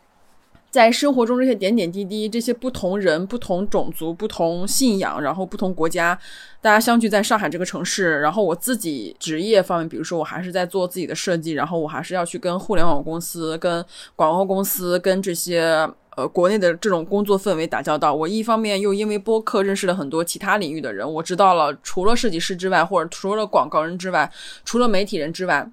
[0.70, 6.16] 在生活中这些点点滴滴，这些不同人、不同种族、不同信仰，然后不同国家，
[6.62, 8.20] 大家相聚在上海这个城市。
[8.20, 13.84] 然后我自己职业方面，比如说我还是在做自己的设计，然后我还是要去跟互联网公司、跟
[14.16, 18.14] 广告公司、跟这些呃国内的这种工作氛围打交道。
[18.14, 24.30] 我一方面又因为播客认识了很多其他领域的人，我知道了除了设计师之外，或者除了广告人之外，
[24.66, 25.66] 除了媒体人之外。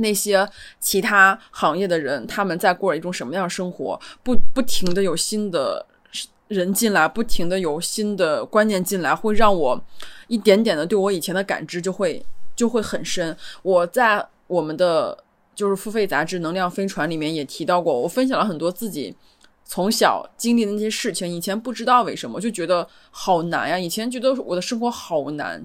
[0.00, 4.00] 那些其他行业的人，他们在过一种什么样的生活？
[4.22, 5.84] 不不停的有新的
[6.46, 9.84] 人进来，不停的有新的观念进来，会让我
[10.28, 12.24] 一点点的对我以前的感知就会
[12.54, 13.36] 就会很深。
[13.62, 15.18] 我在我们的
[15.52, 19.12] 就是付费杂志《能量飞船》里面也提到过，我分享了很多自己
[19.68, 21.32] 从小经历的那些事情。
[21.32, 23.78] 以前不知道为什么，就觉得好难呀。
[23.78, 25.64] 以前觉得我的生活好难，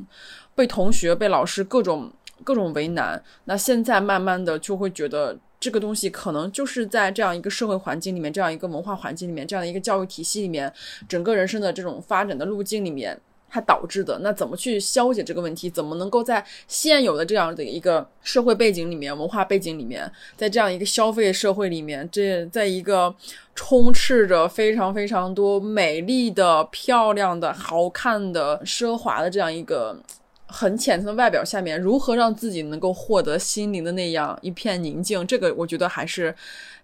[0.53, 2.11] 被同学、被老师各种。
[2.43, 10.73] 各种为难，那现在慢慢的就会觉得这个东西可能就是在这样一个社会环境里面，这样一个文化环境里面，这样的一个教育体系里面，
[11.07, 13.17] 整个人生的这种发展的路径里面，
[13.53, 14.17] 它导致的。
[14.23, 15.69] 那怎么去消解这个问题？
[15.69, 23.13] 怎么能够在现有的这样的一个社会背景里面、文化背景里面，在这样一个消费社会里面，这在一个
[23.53, 30.01] 充斥着非常非常多美丽的、漂亮的、好看的、奢华的这样一个。
[30.45, 35.25] 很浅层的外表下面，如何让自己能够获得心灵的那样一片宁静？
[35.25, 36.35] 这个我觉得还是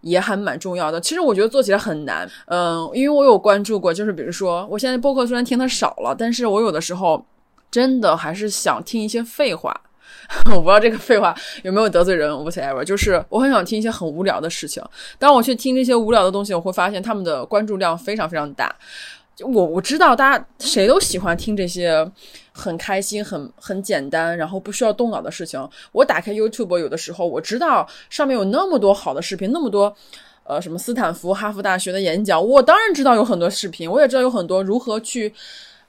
[0.01, 0.99] 也还蛮重要的。
[1.01, 7.25] 其实我觉得做起来很难，嗯，因为我有关注过，就是比如说，我现在播客虽然听的少了，但是我有的时候
[7.69, 9.75] 真的还是想听一些废话。
[10.53, 14.83] 我不知道这个废话有没有得罪人，whatever，就是我很想 听一些很无聊的事情。
[15.17, 18.73] 当我去听这些无聊的东西，我会发现他们的关注量非常非常大。
[19.41, 22.05] 我我知道大家谁都喜欢听这些
[22.59, 25.69] 很开心、很很简单，然后不需要动脑的事情。
[25.93, 29.95] 我打开 YouTube，有的时候我知道上面有那么多好的视频，那么多
[30.43, 35.33] 呃什么斯坦福、哈佛大学的演讲，我当然知道有很多视频，我也知道有很多如何去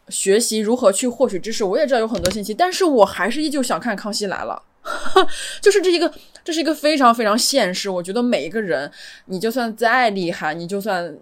[0.08, 4.62] 学习、如何去获取知识，我也知道有很多信息，但是我还是依旧想看《康熙来了》。
[5.60, 6.10] 就是这一个，
[6.42, 7.90] 这是一个非常非常现实。
[7.90, 8.90] 我觉得每一个人，
[9.26, 11.14] 你就算再厉害，你就算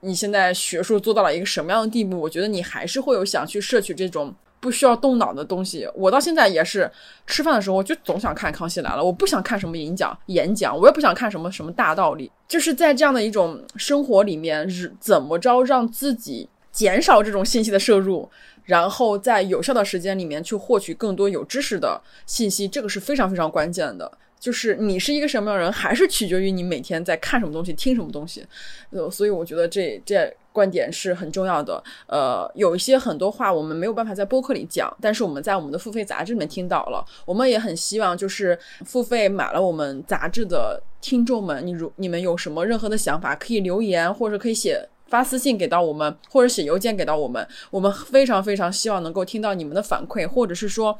[0.00, 5.88] 你现在学术做到了一个什么样的地步，我觉得你还是会有想去摄取这种不需要动脑的东西。
[5.94, 6.90] 我到现在也是
[7.26, 12.30] 吃饭的时候，我就总想看《康熙来了》，我不想看什么演讲，演讲，我也不想看什么什么大道理。
[12.46, 18.28] 就是在这样的一种生活里面，是怎么着让自己减少这种信息的摄入。
[18.64, 24.10] 然后在有效的时间里面去获取更多有知识的信息，这个是非常非常关键的。
[24.38, 28.46] 就是你是一个什么样的人，还是取决于你每天在看什么东西、听什么东西。
[28.90, 31.80] 呃，所以我觉得这这观点是很重要的。
[32.08, 37.04] 呃，有一些很多话我们没有办法在播客里讲，但是我们在我们的付费杂志里面听到了。
[37.24, 44.88] 我们也很希望，就是付费买了我们杂志的听众们，你如你们有什么任何的想法，可以留言或者可以写。
[45.08, 50.98] 发私信给到我们，或者写邮件给到我们，我们非常非常希望能够听到你们的反馈，或者是说，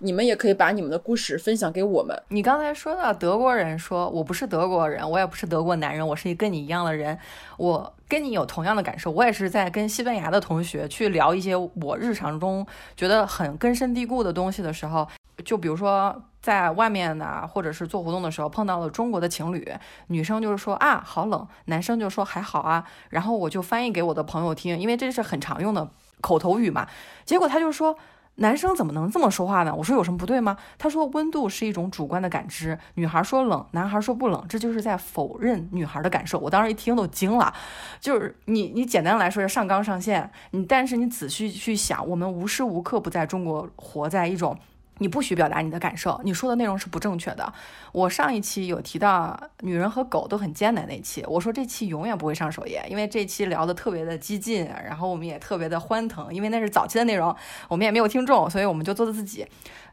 [0.00, 2.20] 你们也可以把你们的故事分享给我们。
[2.28, 7.18] 你刚才说到德国人，说我不是德国人，我也不是德国男人，我是一跟你一样的人，
[7.56, 15.06] 我跟你有同样的感受，我也是在跟西班牙的同学去聊一些我日常中觉得很根深蒂固的东西的时候，
[15.44, 16.22] 就比如说。
[16.40, 19.74] 在外面呢，或者是做活动的时候碰到了中国的情侣，
[20.06, 25.86] 女生就是说啊好冷，男生就说还好啊，然后我就翻译给我的朋友听，因为这是很常用的
[26.22, 26.88] 口头语嘛。
[27.26, 27.94] 结果他就说
[28.40, 29.74] 男生怎么能这么说话呢？
[29.74, 30.56] 我说有什么不对吗？
[30.78, 36.38] 他说温度是一种主观的感知，女孩说冷，男孩说不冷，这就是在否认女孩的感受。
[36.38, 37.52] 我当时一听都惊了，
[38.00, 44.58] 就是你你简单来说是上纲上线，你但是你仔细去想，我们无时无刻不在中国活在一种。
[45.00, 47.52] 你不许表达你的感受，你说的内容是不正确的。
[47.92, 57.34] 我上一期有提到女人和狗都很艰难那期，我说这期永远不会上首页，因为这期聊的特别的激进，然后我们也特别的欢腾，因为那是早期的内容，
[57.68, 59.46] 我们也没有听众，所以我们就做的自己。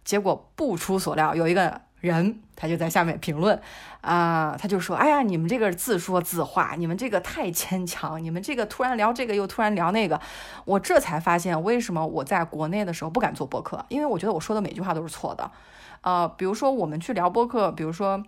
[0.03, 1.86] 结果不出所料，有一个。
[1.99, 3.59] 人他就在下面评论，
[4.01, 10.19] 啊，他就说：“哎呀，你们这个自说自话，你们这个太牵强，你们这个突然聊这个又突然聊那个。”
[10.65, 15.49] 我这才发现为什么我在国内的时候不敢做播客，因为我觉得我说的每句话都是错的。
[16.01, 18.23] 呃，比如说我们去聊播客，比如说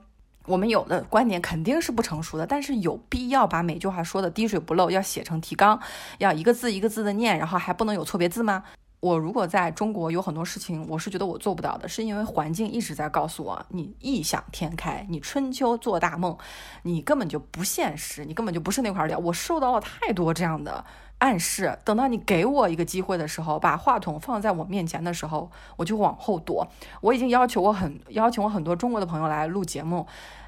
[0.46, 5.80] 我们有的观点肯定是不成熟的，但是有必要把每句话说的滴水不漏，要写成提纲，
[6.18, 8.64] 要一个字一个字的念，然后还不能有错别字吗？
[9.02, 16.38] 我如果在中国有很多事情，我是觉得我做不到的，是因为环境一直在告诉我，你异想天开，你春秋做大梦，
[16.84, 19.18] 你根本就不现实，你根本就不是那块料。
[19.18, 20.84] 我受到了太多这样的
[21.20, 26.68] 暗示，等到你给我一个机会的时候，把话筒放在我面前的时候，我就往后躲。
[27.00, 30.08] 我已经要求我很邀请我很多中国的朋友来录节目，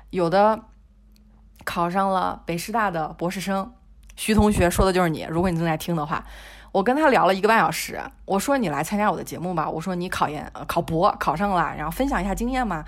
[0.10, 0.60] 有的
[1.64, 3.72] 考上了北师大的博士生，
[4.18, 6.26] 徐同学说的就是你，如果你正在听的话。
[6.72, 12.86] 我跟他聊了一个半小时，我说你来参加我的节目吧，我说你考研考博考上了，然后分享一下经验嘛。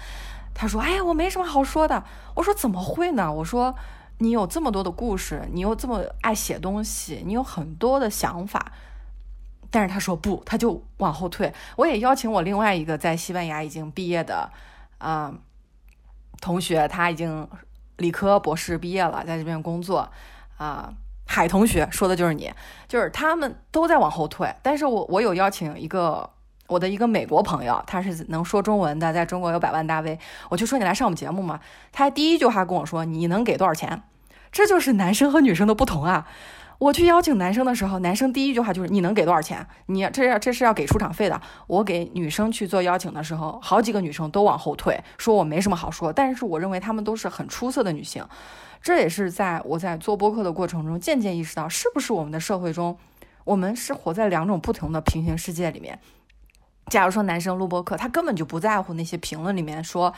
[0.53, 2.03] 他说，哎呀，我没什么好说的。
[2.35, 3.31] 我说怎么会呢？
[3.31, 3.75] 我说
[4.19, 8.71] 你有这么多的故事，你又这么爱写东西，你有很多的想法。
[9.69, 11.51] 但是他说不，他就往后退。
[11.75, 14.49] 我也邀请我另外一个在西班牙已经毕业的
[14.99, 15.33] 啊
[16.39, 17.47] 同学，他已经
[17.97, 20.09] 理科博士毕业了，在这边工作
[20.57, 20.93] 啊。
[21.33, 22.53] 海同学说的就是你，
[22.87, 24.53] 就是他们都在往后退。
[24.61, 26.29] 但是我我有邀请一个
[26.67, 30.19] 我的一个美国朋友，他是能说中文的，在中国有百万大 V，
[30.49, 31.59] 我就说你来上我们节目嘛。
[31.91, 34.03] 他第一句话跟我说你能给多少钱？
[34.51, 36.27] 这就是男生和女生的不同啊。
[36.79, 39.65] 我去邀请男生的时候，男生第一句话就是你能给多少钱？
[39.85, 41.39] 你这要这是要给出场费的。
[41.67, 46.11] 我给女生去做邀请的时候，好几个女生都往后退，说我没什么好说。
[46.11, 48.25] 但是我认为她们都是很出色的女性。
[48.81, 52.97] 这也是在我在做播客的过程中渐渐意识到，是不是我们的社会中，
[53.45, 55.97] 我们是活在两种不同的平行世界里面。
[56.87, 60.13] 假如说男生录播客，他根本就不在乎那些评论里面说，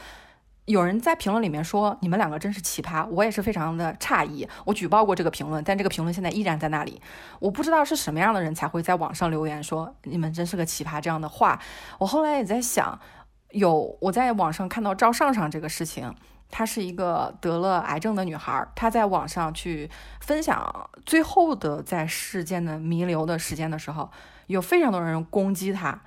[0.65, 4.47] 有人在评论里面说你们两个真是奇葩，我也是非常的诧异。
[4.65, 6.99] 我举报过这个评论，但这个评论现在依然在那里。
[7.39, 11.59] 我不知道是什么样的人才会在网上留言说你们真是个奇葩这样的话。
[11.99, 12.99] 我后来也在想，
[13.51, 16.13] 有我在网上看到赵尚尚这个事情。
[16.49, 19.89] 她是一个得了癌症的女孩，她在网上去
[20.21, 24.09] 分享最后的在世间的弥留的时间的时候，
[24.47, 26.01] 有非常多人攻击她。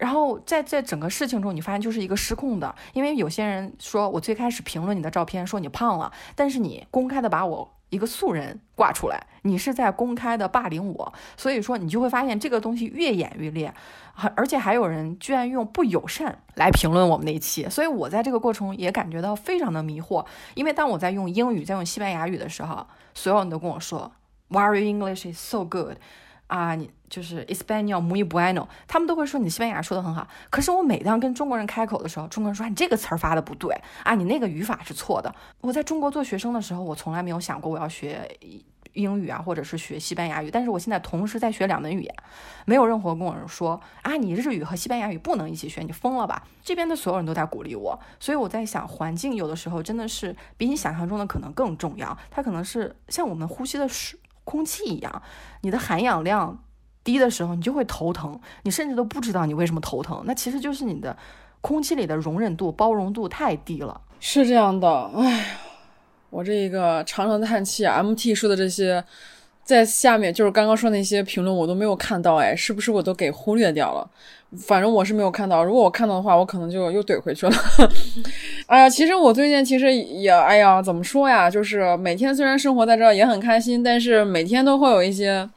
[0.00, 7.76] 然后在在整个事情中，你发现就是一个失控的，因为有些人说我最开始评论你的照片，说你胖了，但是你公开的把我。
[7.90, 13.74] 一个素人挂出来，你是在公开的霸凌我，所以说你就会发现这个东西越演越烈，
[14.36, 20.24] 而且还有人居然用不友善来评论我们那一期，所以我在这个过程也感觉到非常的迷惑，
[20.54, 24.12] 因为当我在用英语、在用西班牙语的时候，所有人都跟我说
[24.46, 25.96] ，Why your English is so good？
[26.46, 30.26] 啊，你就是 Español muy bueno，他们都会说你西班牙说的很好。
[30.48, 35.34] 可是我每当跟中国人开口的时候，中国人说你这个词儿发的不对啊，你那个语法是错的。
[35.60, 38.38] 我在中国做学生的时候，我从来没有想过我要学
[38.92, 40.50] 英语啊，或者是学西班牙语。
[40.52, 42.14] 但是我现在同时在学两门语言，
[42.64, 46.46] 没有任何跟我说啊，你日语和西班牙语不能一起学，你疯了吧？
[46.62, 52.16] 这边的所有人都在鼓励我，所以我在想，环境有的时候真的是比你想象中的可能更重要。
[52.30, 54.16] 它可能是像我们呼吸的水。
[54.42, 55.22] 空气一样，
[55.60, 56.64] 你的含氧量
[57.02, 60.22] 低的时候，你就会头疼，你甚至都不知道你为什么头疼。
[60.24, 61.16] 那其实就是你的
[61.60, 64.00] 空气里的容忍度、包容度太低了。
[64.20, 65.44] 是这样的，哎呀，
[66.30, 67.86] 我这一个长长的叹气。
[67.86, 69.02] MT 说的这些，
[69.64, 74.10] 在下面就是刚刚说那些评论，我都没有看到，哎，是不是我都给忽略掉了？
[74.58, 77.52] 反正我是没有看到，如果我看到的话，我可能就又怼回去了。
[78.66, 81.48] 哎呀，其实我最近其实也，哎呀，怎么说呀？
[81.48, 85.48] 就是每天虽然生活在这儿也很开心，但是每天都会有一些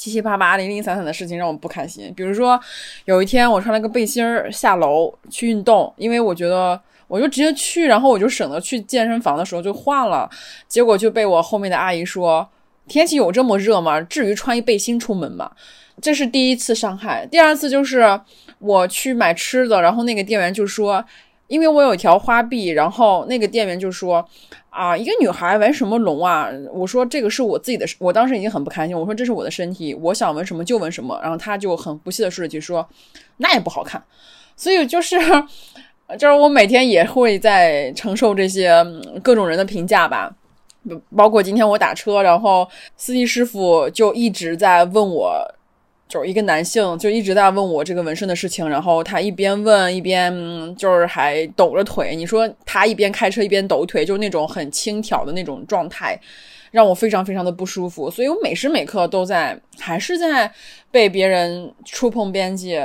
[0.00, 2.10] 七七八八、零零散散的事情让我不开心。
[2.16, 2.58] 比如说，
[3.04, 10.26] 有一天我穿了个背心儿下楼去运动，因为我觉得我就直接去，然后我就省得去健身房的时候就换了，
[10.66, 12.48] 结果就被我后面的阿姨说
[12.88, 14.00] ：“天气有这么热吗？
[14.00, 15.50] 至于穿一背心出门吗？”
[16.00, 18.18] 这是第一次伤害，第二次就是
[18.58, 21.04] 我去买吃的，然后那个店员就说，
[21.46, 24.26] 因为我有一条花臂，然后那个店员就说，
[24.70, 26.48] 啊，一个女孩纹什么龙啊？
[26.72, 32.88] 我说这个是我自己的，我当时已经很不开心，我说这是我的身体，我想纹什么就纹什么，然后他就很不屑的说了句说，
[33.38, 34.02] 那也不好看，
[34.56, 35.18] 所以就是，
[36.18, 38.84] 就是我每天也会在承受这些
[39.22, 40.32] 各种人的评价吧，
[41.16, 45.54] 包括今天我打车，然后司机师傅就一直在问我。
[46.10, 52.16] 就一个男性，就一直在问我这个纹身的事情，然后他一边问一边就是还抖着腿。
[52.16, 56.20] 你说他一边开车一边抖腿，就是那种很轻佻的那种状态，
[56.72, 58.10] 让我非常非常的不舒服。
[58.10, 60.52] 所以我每时每刻都在，还是在
[60.90, 62.84] 被别人触碰边界。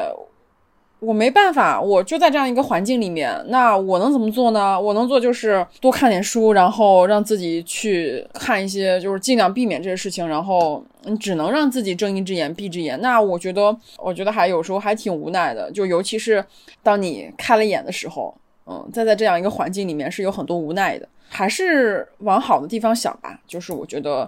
[0.99, 4.79] 我没办法，我就在这样一个环境里面，那我能怎么做呢？
[4.79, 12.99] 我能做就是多看点书，然后让自己去看一些，就是尽量避免这些事情，然后你只能让自己睁一只眼闭一只眼。
[13.01, 16.43] 那我觉得，我觉得还有时候还挺无奈的，就尤其是
[16.81, 18.33] 当你开了眼的时候，
[18.65, 23.39] 嗯，再在这样一个环境里面是有很多无奈的，还是往好的地方想吧。
[23.45, 24.27] 就是我觉得，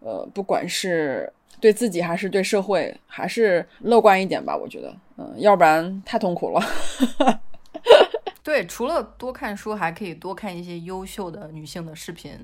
[0.00, 1.30] 呃，不管是。
[1.60, 4.56] 对自己还是对社会，还是乐观一点吧。
[4.56, 6.62] 我觉得，嗯，要不然太痛苦了。
[8.42, 12.38] 对，除了多看书，还可以多看一些优秀的女性的视频，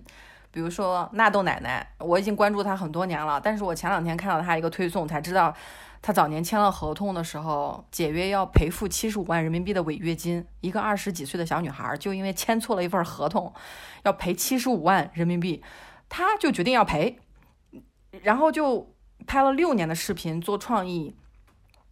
[0.51, 3.41] 比如说纳豆奶奶，我已经关注她很多年了。
[3.41, 5.55] 但是我前两天看到她一个推送，才知道
[6.01, 10.45] 她早年签了合同的时候，解约要赔付七十五万人民币的违约金。
[10.61, 13.53] 一个二十几岁的小女孩，就因为签错了一份合同，
[14.03, 15.63] 要赔七十五万人民币，
[16.09, 17.19] 她就决定要赔，
[18.23, 18.92] 然后就。
[19.27, 21.15] 拍了六年的视频做创意，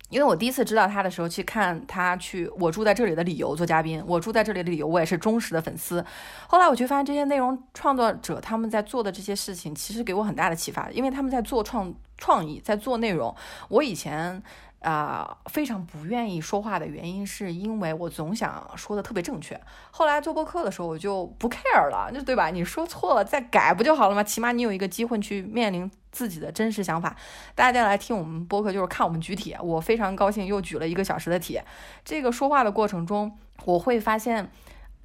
[0.09, 6.05] 因为我第一次知道他的时候去看他去我住在这里的理由做嘉宾，我住在这里的理由我也是忠实的粉丝。
[6.47, 13.35] 后来我就发现这些内容创作者他们在做的这些事情，其实给我很大的启发，因为他们在做创创意，在做内容。
[13.69, 14.43] 我以前。
[14.83, 19.61] 啊，非常不愿意说话的原因是因为我总想说的特别正确。
[19.91, 22.49] 后来做播客的时候，我就不 care 了，就对吧？
[22.49, 24.25] 你说错了再改不就好了吗？
[24.25, 27.17] 起码你有一个机会去面临自己的真实想法。
[27.55, 31.65] 大家来听我们播客就是看我们举铁，我非常高兴又举了一个小时的铁。
[32.05, 34.51] 这个说话的过程中，我会发现。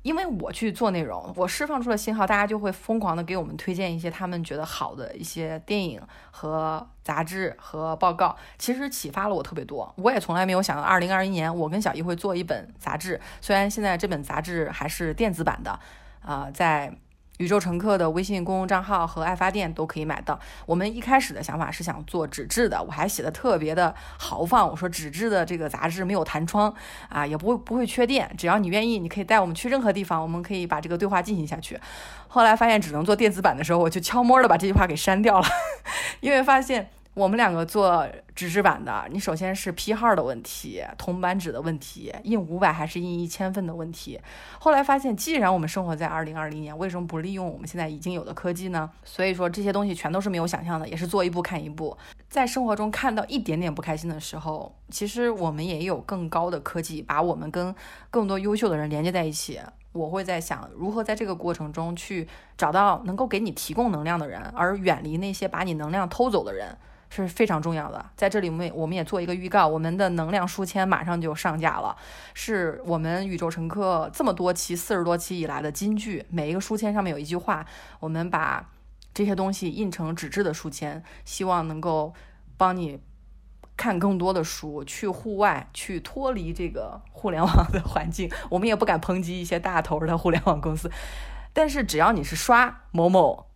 [0.06, 6.00] 因为我去做内容，我释放出了信号，大家就会疯狂的给我们推荐一些他们觉得好的一些电影
[6.30, 9.92] 和杂志和报告，其实启发了我特别多。
[9.98, 15.80] 我也从来没有想到，二零二一年我跟小易会做一本杂志，虽然现在这本杂志还是电子版的，
[16.22, 16.96] 啊，在。
[17.38, 20.40] 宇宙乘客的微信公共账号和爱发电都可以买到。
[20.66, 24.70] 我们一开始的想法是想做纸质的，我还写的特别的豪放。
[24.70, 26.74] 我说纸质的这个杂志没有弹窗
[27.10, 31.80] 啊，也不会不会缺电，只要你愿意，你可以带我们去任何地方，我们可以把这个对话进行下去。
[32.28, 35.48] 后来发现只能做电子版的时候，我就悄摸的把这句话给删掉了，
[36.22, 36.90] 因为发现。
[37.16, 38.06] 我们两个做
[38.36, 44.20] 纸质版的，你首先是批号的问题、铜版纸的问题、印五百还是印一千份的问题。
[44.60, 48.92] 后来发现，既然我们生活在二零二零年，为什么不利用我们现在已经有的科技呢？
[49.06, 51.98] 所以说这些东西全都是没有想象的，也是做一步看一步。
[52.28, 57.74] 在生活中看到一点点不开心的时候，其实我们也有更高的科技把我们跟
[58.12, 59.58] 更多优秀的人连接在一起。
[59.94, 66.78] 我会在想，如何在这个过程中去找到能够给你提供能量的人，而远离那些把你能量偷走的人。
[67.16, 71.96] 这是非常重要的，在这里我们我们也做一个预告，我们的能量书签马上就上架了，
[72.34, 77.66] 是我们宇宙乘客这么多期四十多期以来的金句，每一个书签上面有一句话，
[78.02, 78.70] 我们把
[79.14, 82.14] 这些东西印成纸质的书签，希望能够
[82.58, 83.00] 帮你
[83.78, 88.30] 看更多的书，去户外，去脱离这个互联网的环境。
[88.50, 90.92] 我们也不敢抨击一些大头的互联网公司，
[91.54, 93.48] 但是只要你是刷某某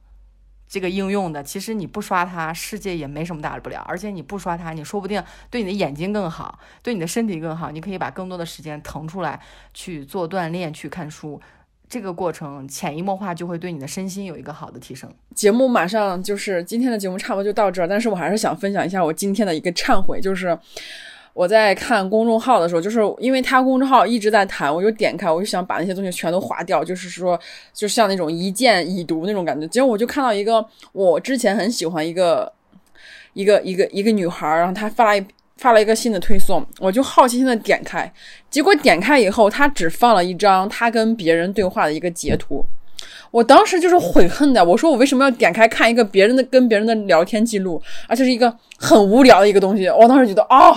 [0.69, 3.83] 这个应用的，其实你不刷它，世界也没什么大不了。
[3.87, 7.71] 而且你不刷它，你说不定对你的眼睛更好，对你的身体更好。
[7.71, 9.39] 你可以把更多的时间腾出来
[9.73, 11.41] 去做锻炼，去看书。
[11.89, 15.11] 这个过程潜移默化就会对你的身心有一个好的提升。
[15.33, 20.55] 节目马上就是今天的节目差不多就到这儿，但是我还是想分享一下我今天的一个忏悔，就是
[21.33, 27.39] 我在看公众号的时候，就是因为他公众号一直在谈，我就点开，我就想把那些东西全都划掉，就是说
[27.73, 29.67] 就像那种一键已读那种感觉。
[29.67, 32.51] 结果我就看到一个我之前很喜欢一个
[33.33, 35.25] 一个一个一个女孩，然后她发了一。
[35.59, 38.09] 发了一个新的推送，我就好奇心的点开，
[38.49, 42.65] 结果点开以后，她只放了一张她跟别人对话的一个截图。
[43.29, 49.89] 我当时就是悔恨的，我说我为什么要点开看一个别人的跟别人的聊天记录，而且是一个很无聊的一个东西。
[49.89, 50.73] 我当时觉得哦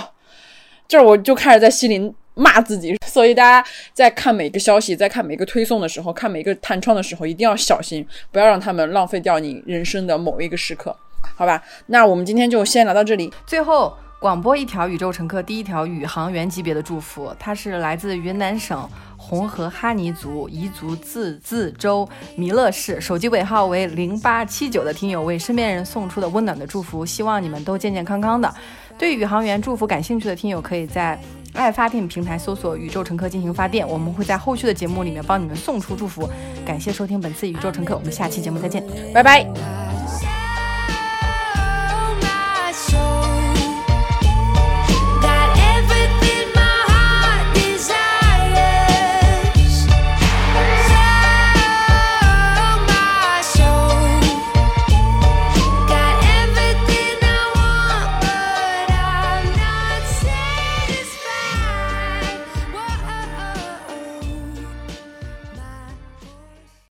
[0.83, 2.95] 啊，这我就开始在心里骂自己。
[3.07, 10.95] 所以大家在看每个消息、在看每个推送的时候、看每个弹窗的时候，一定要小心，不要让他们浪费掉你人生的某一个时刻，
[11.35, 11.63] 好吧？
[11.87, 13.95] 那我们今天就先聊到这里，最后。
[14.23, 22.07] 广播一条宇宙乘客第一条宇航员级别的祝福，它是来自云南省红河哈尼族彝族自治州
[22.37, 28.49] 弥勒市，手机尾号为零八七九的听友为身边人送出的温暖的祝福，希望你们都健健康康的。
[28.97, 31.19] 对宇航员祝福感兴趣的听友可以在
[31.53, 36.29] 爱发电平台搜索宇宙乘客进行发电我们会在后续的节目里面帮你们送出祝福。
[36.65, 38.83] 感谢收听本次宇宙乘客我们下期节目再见
[39.13, 39.47] 拜拜。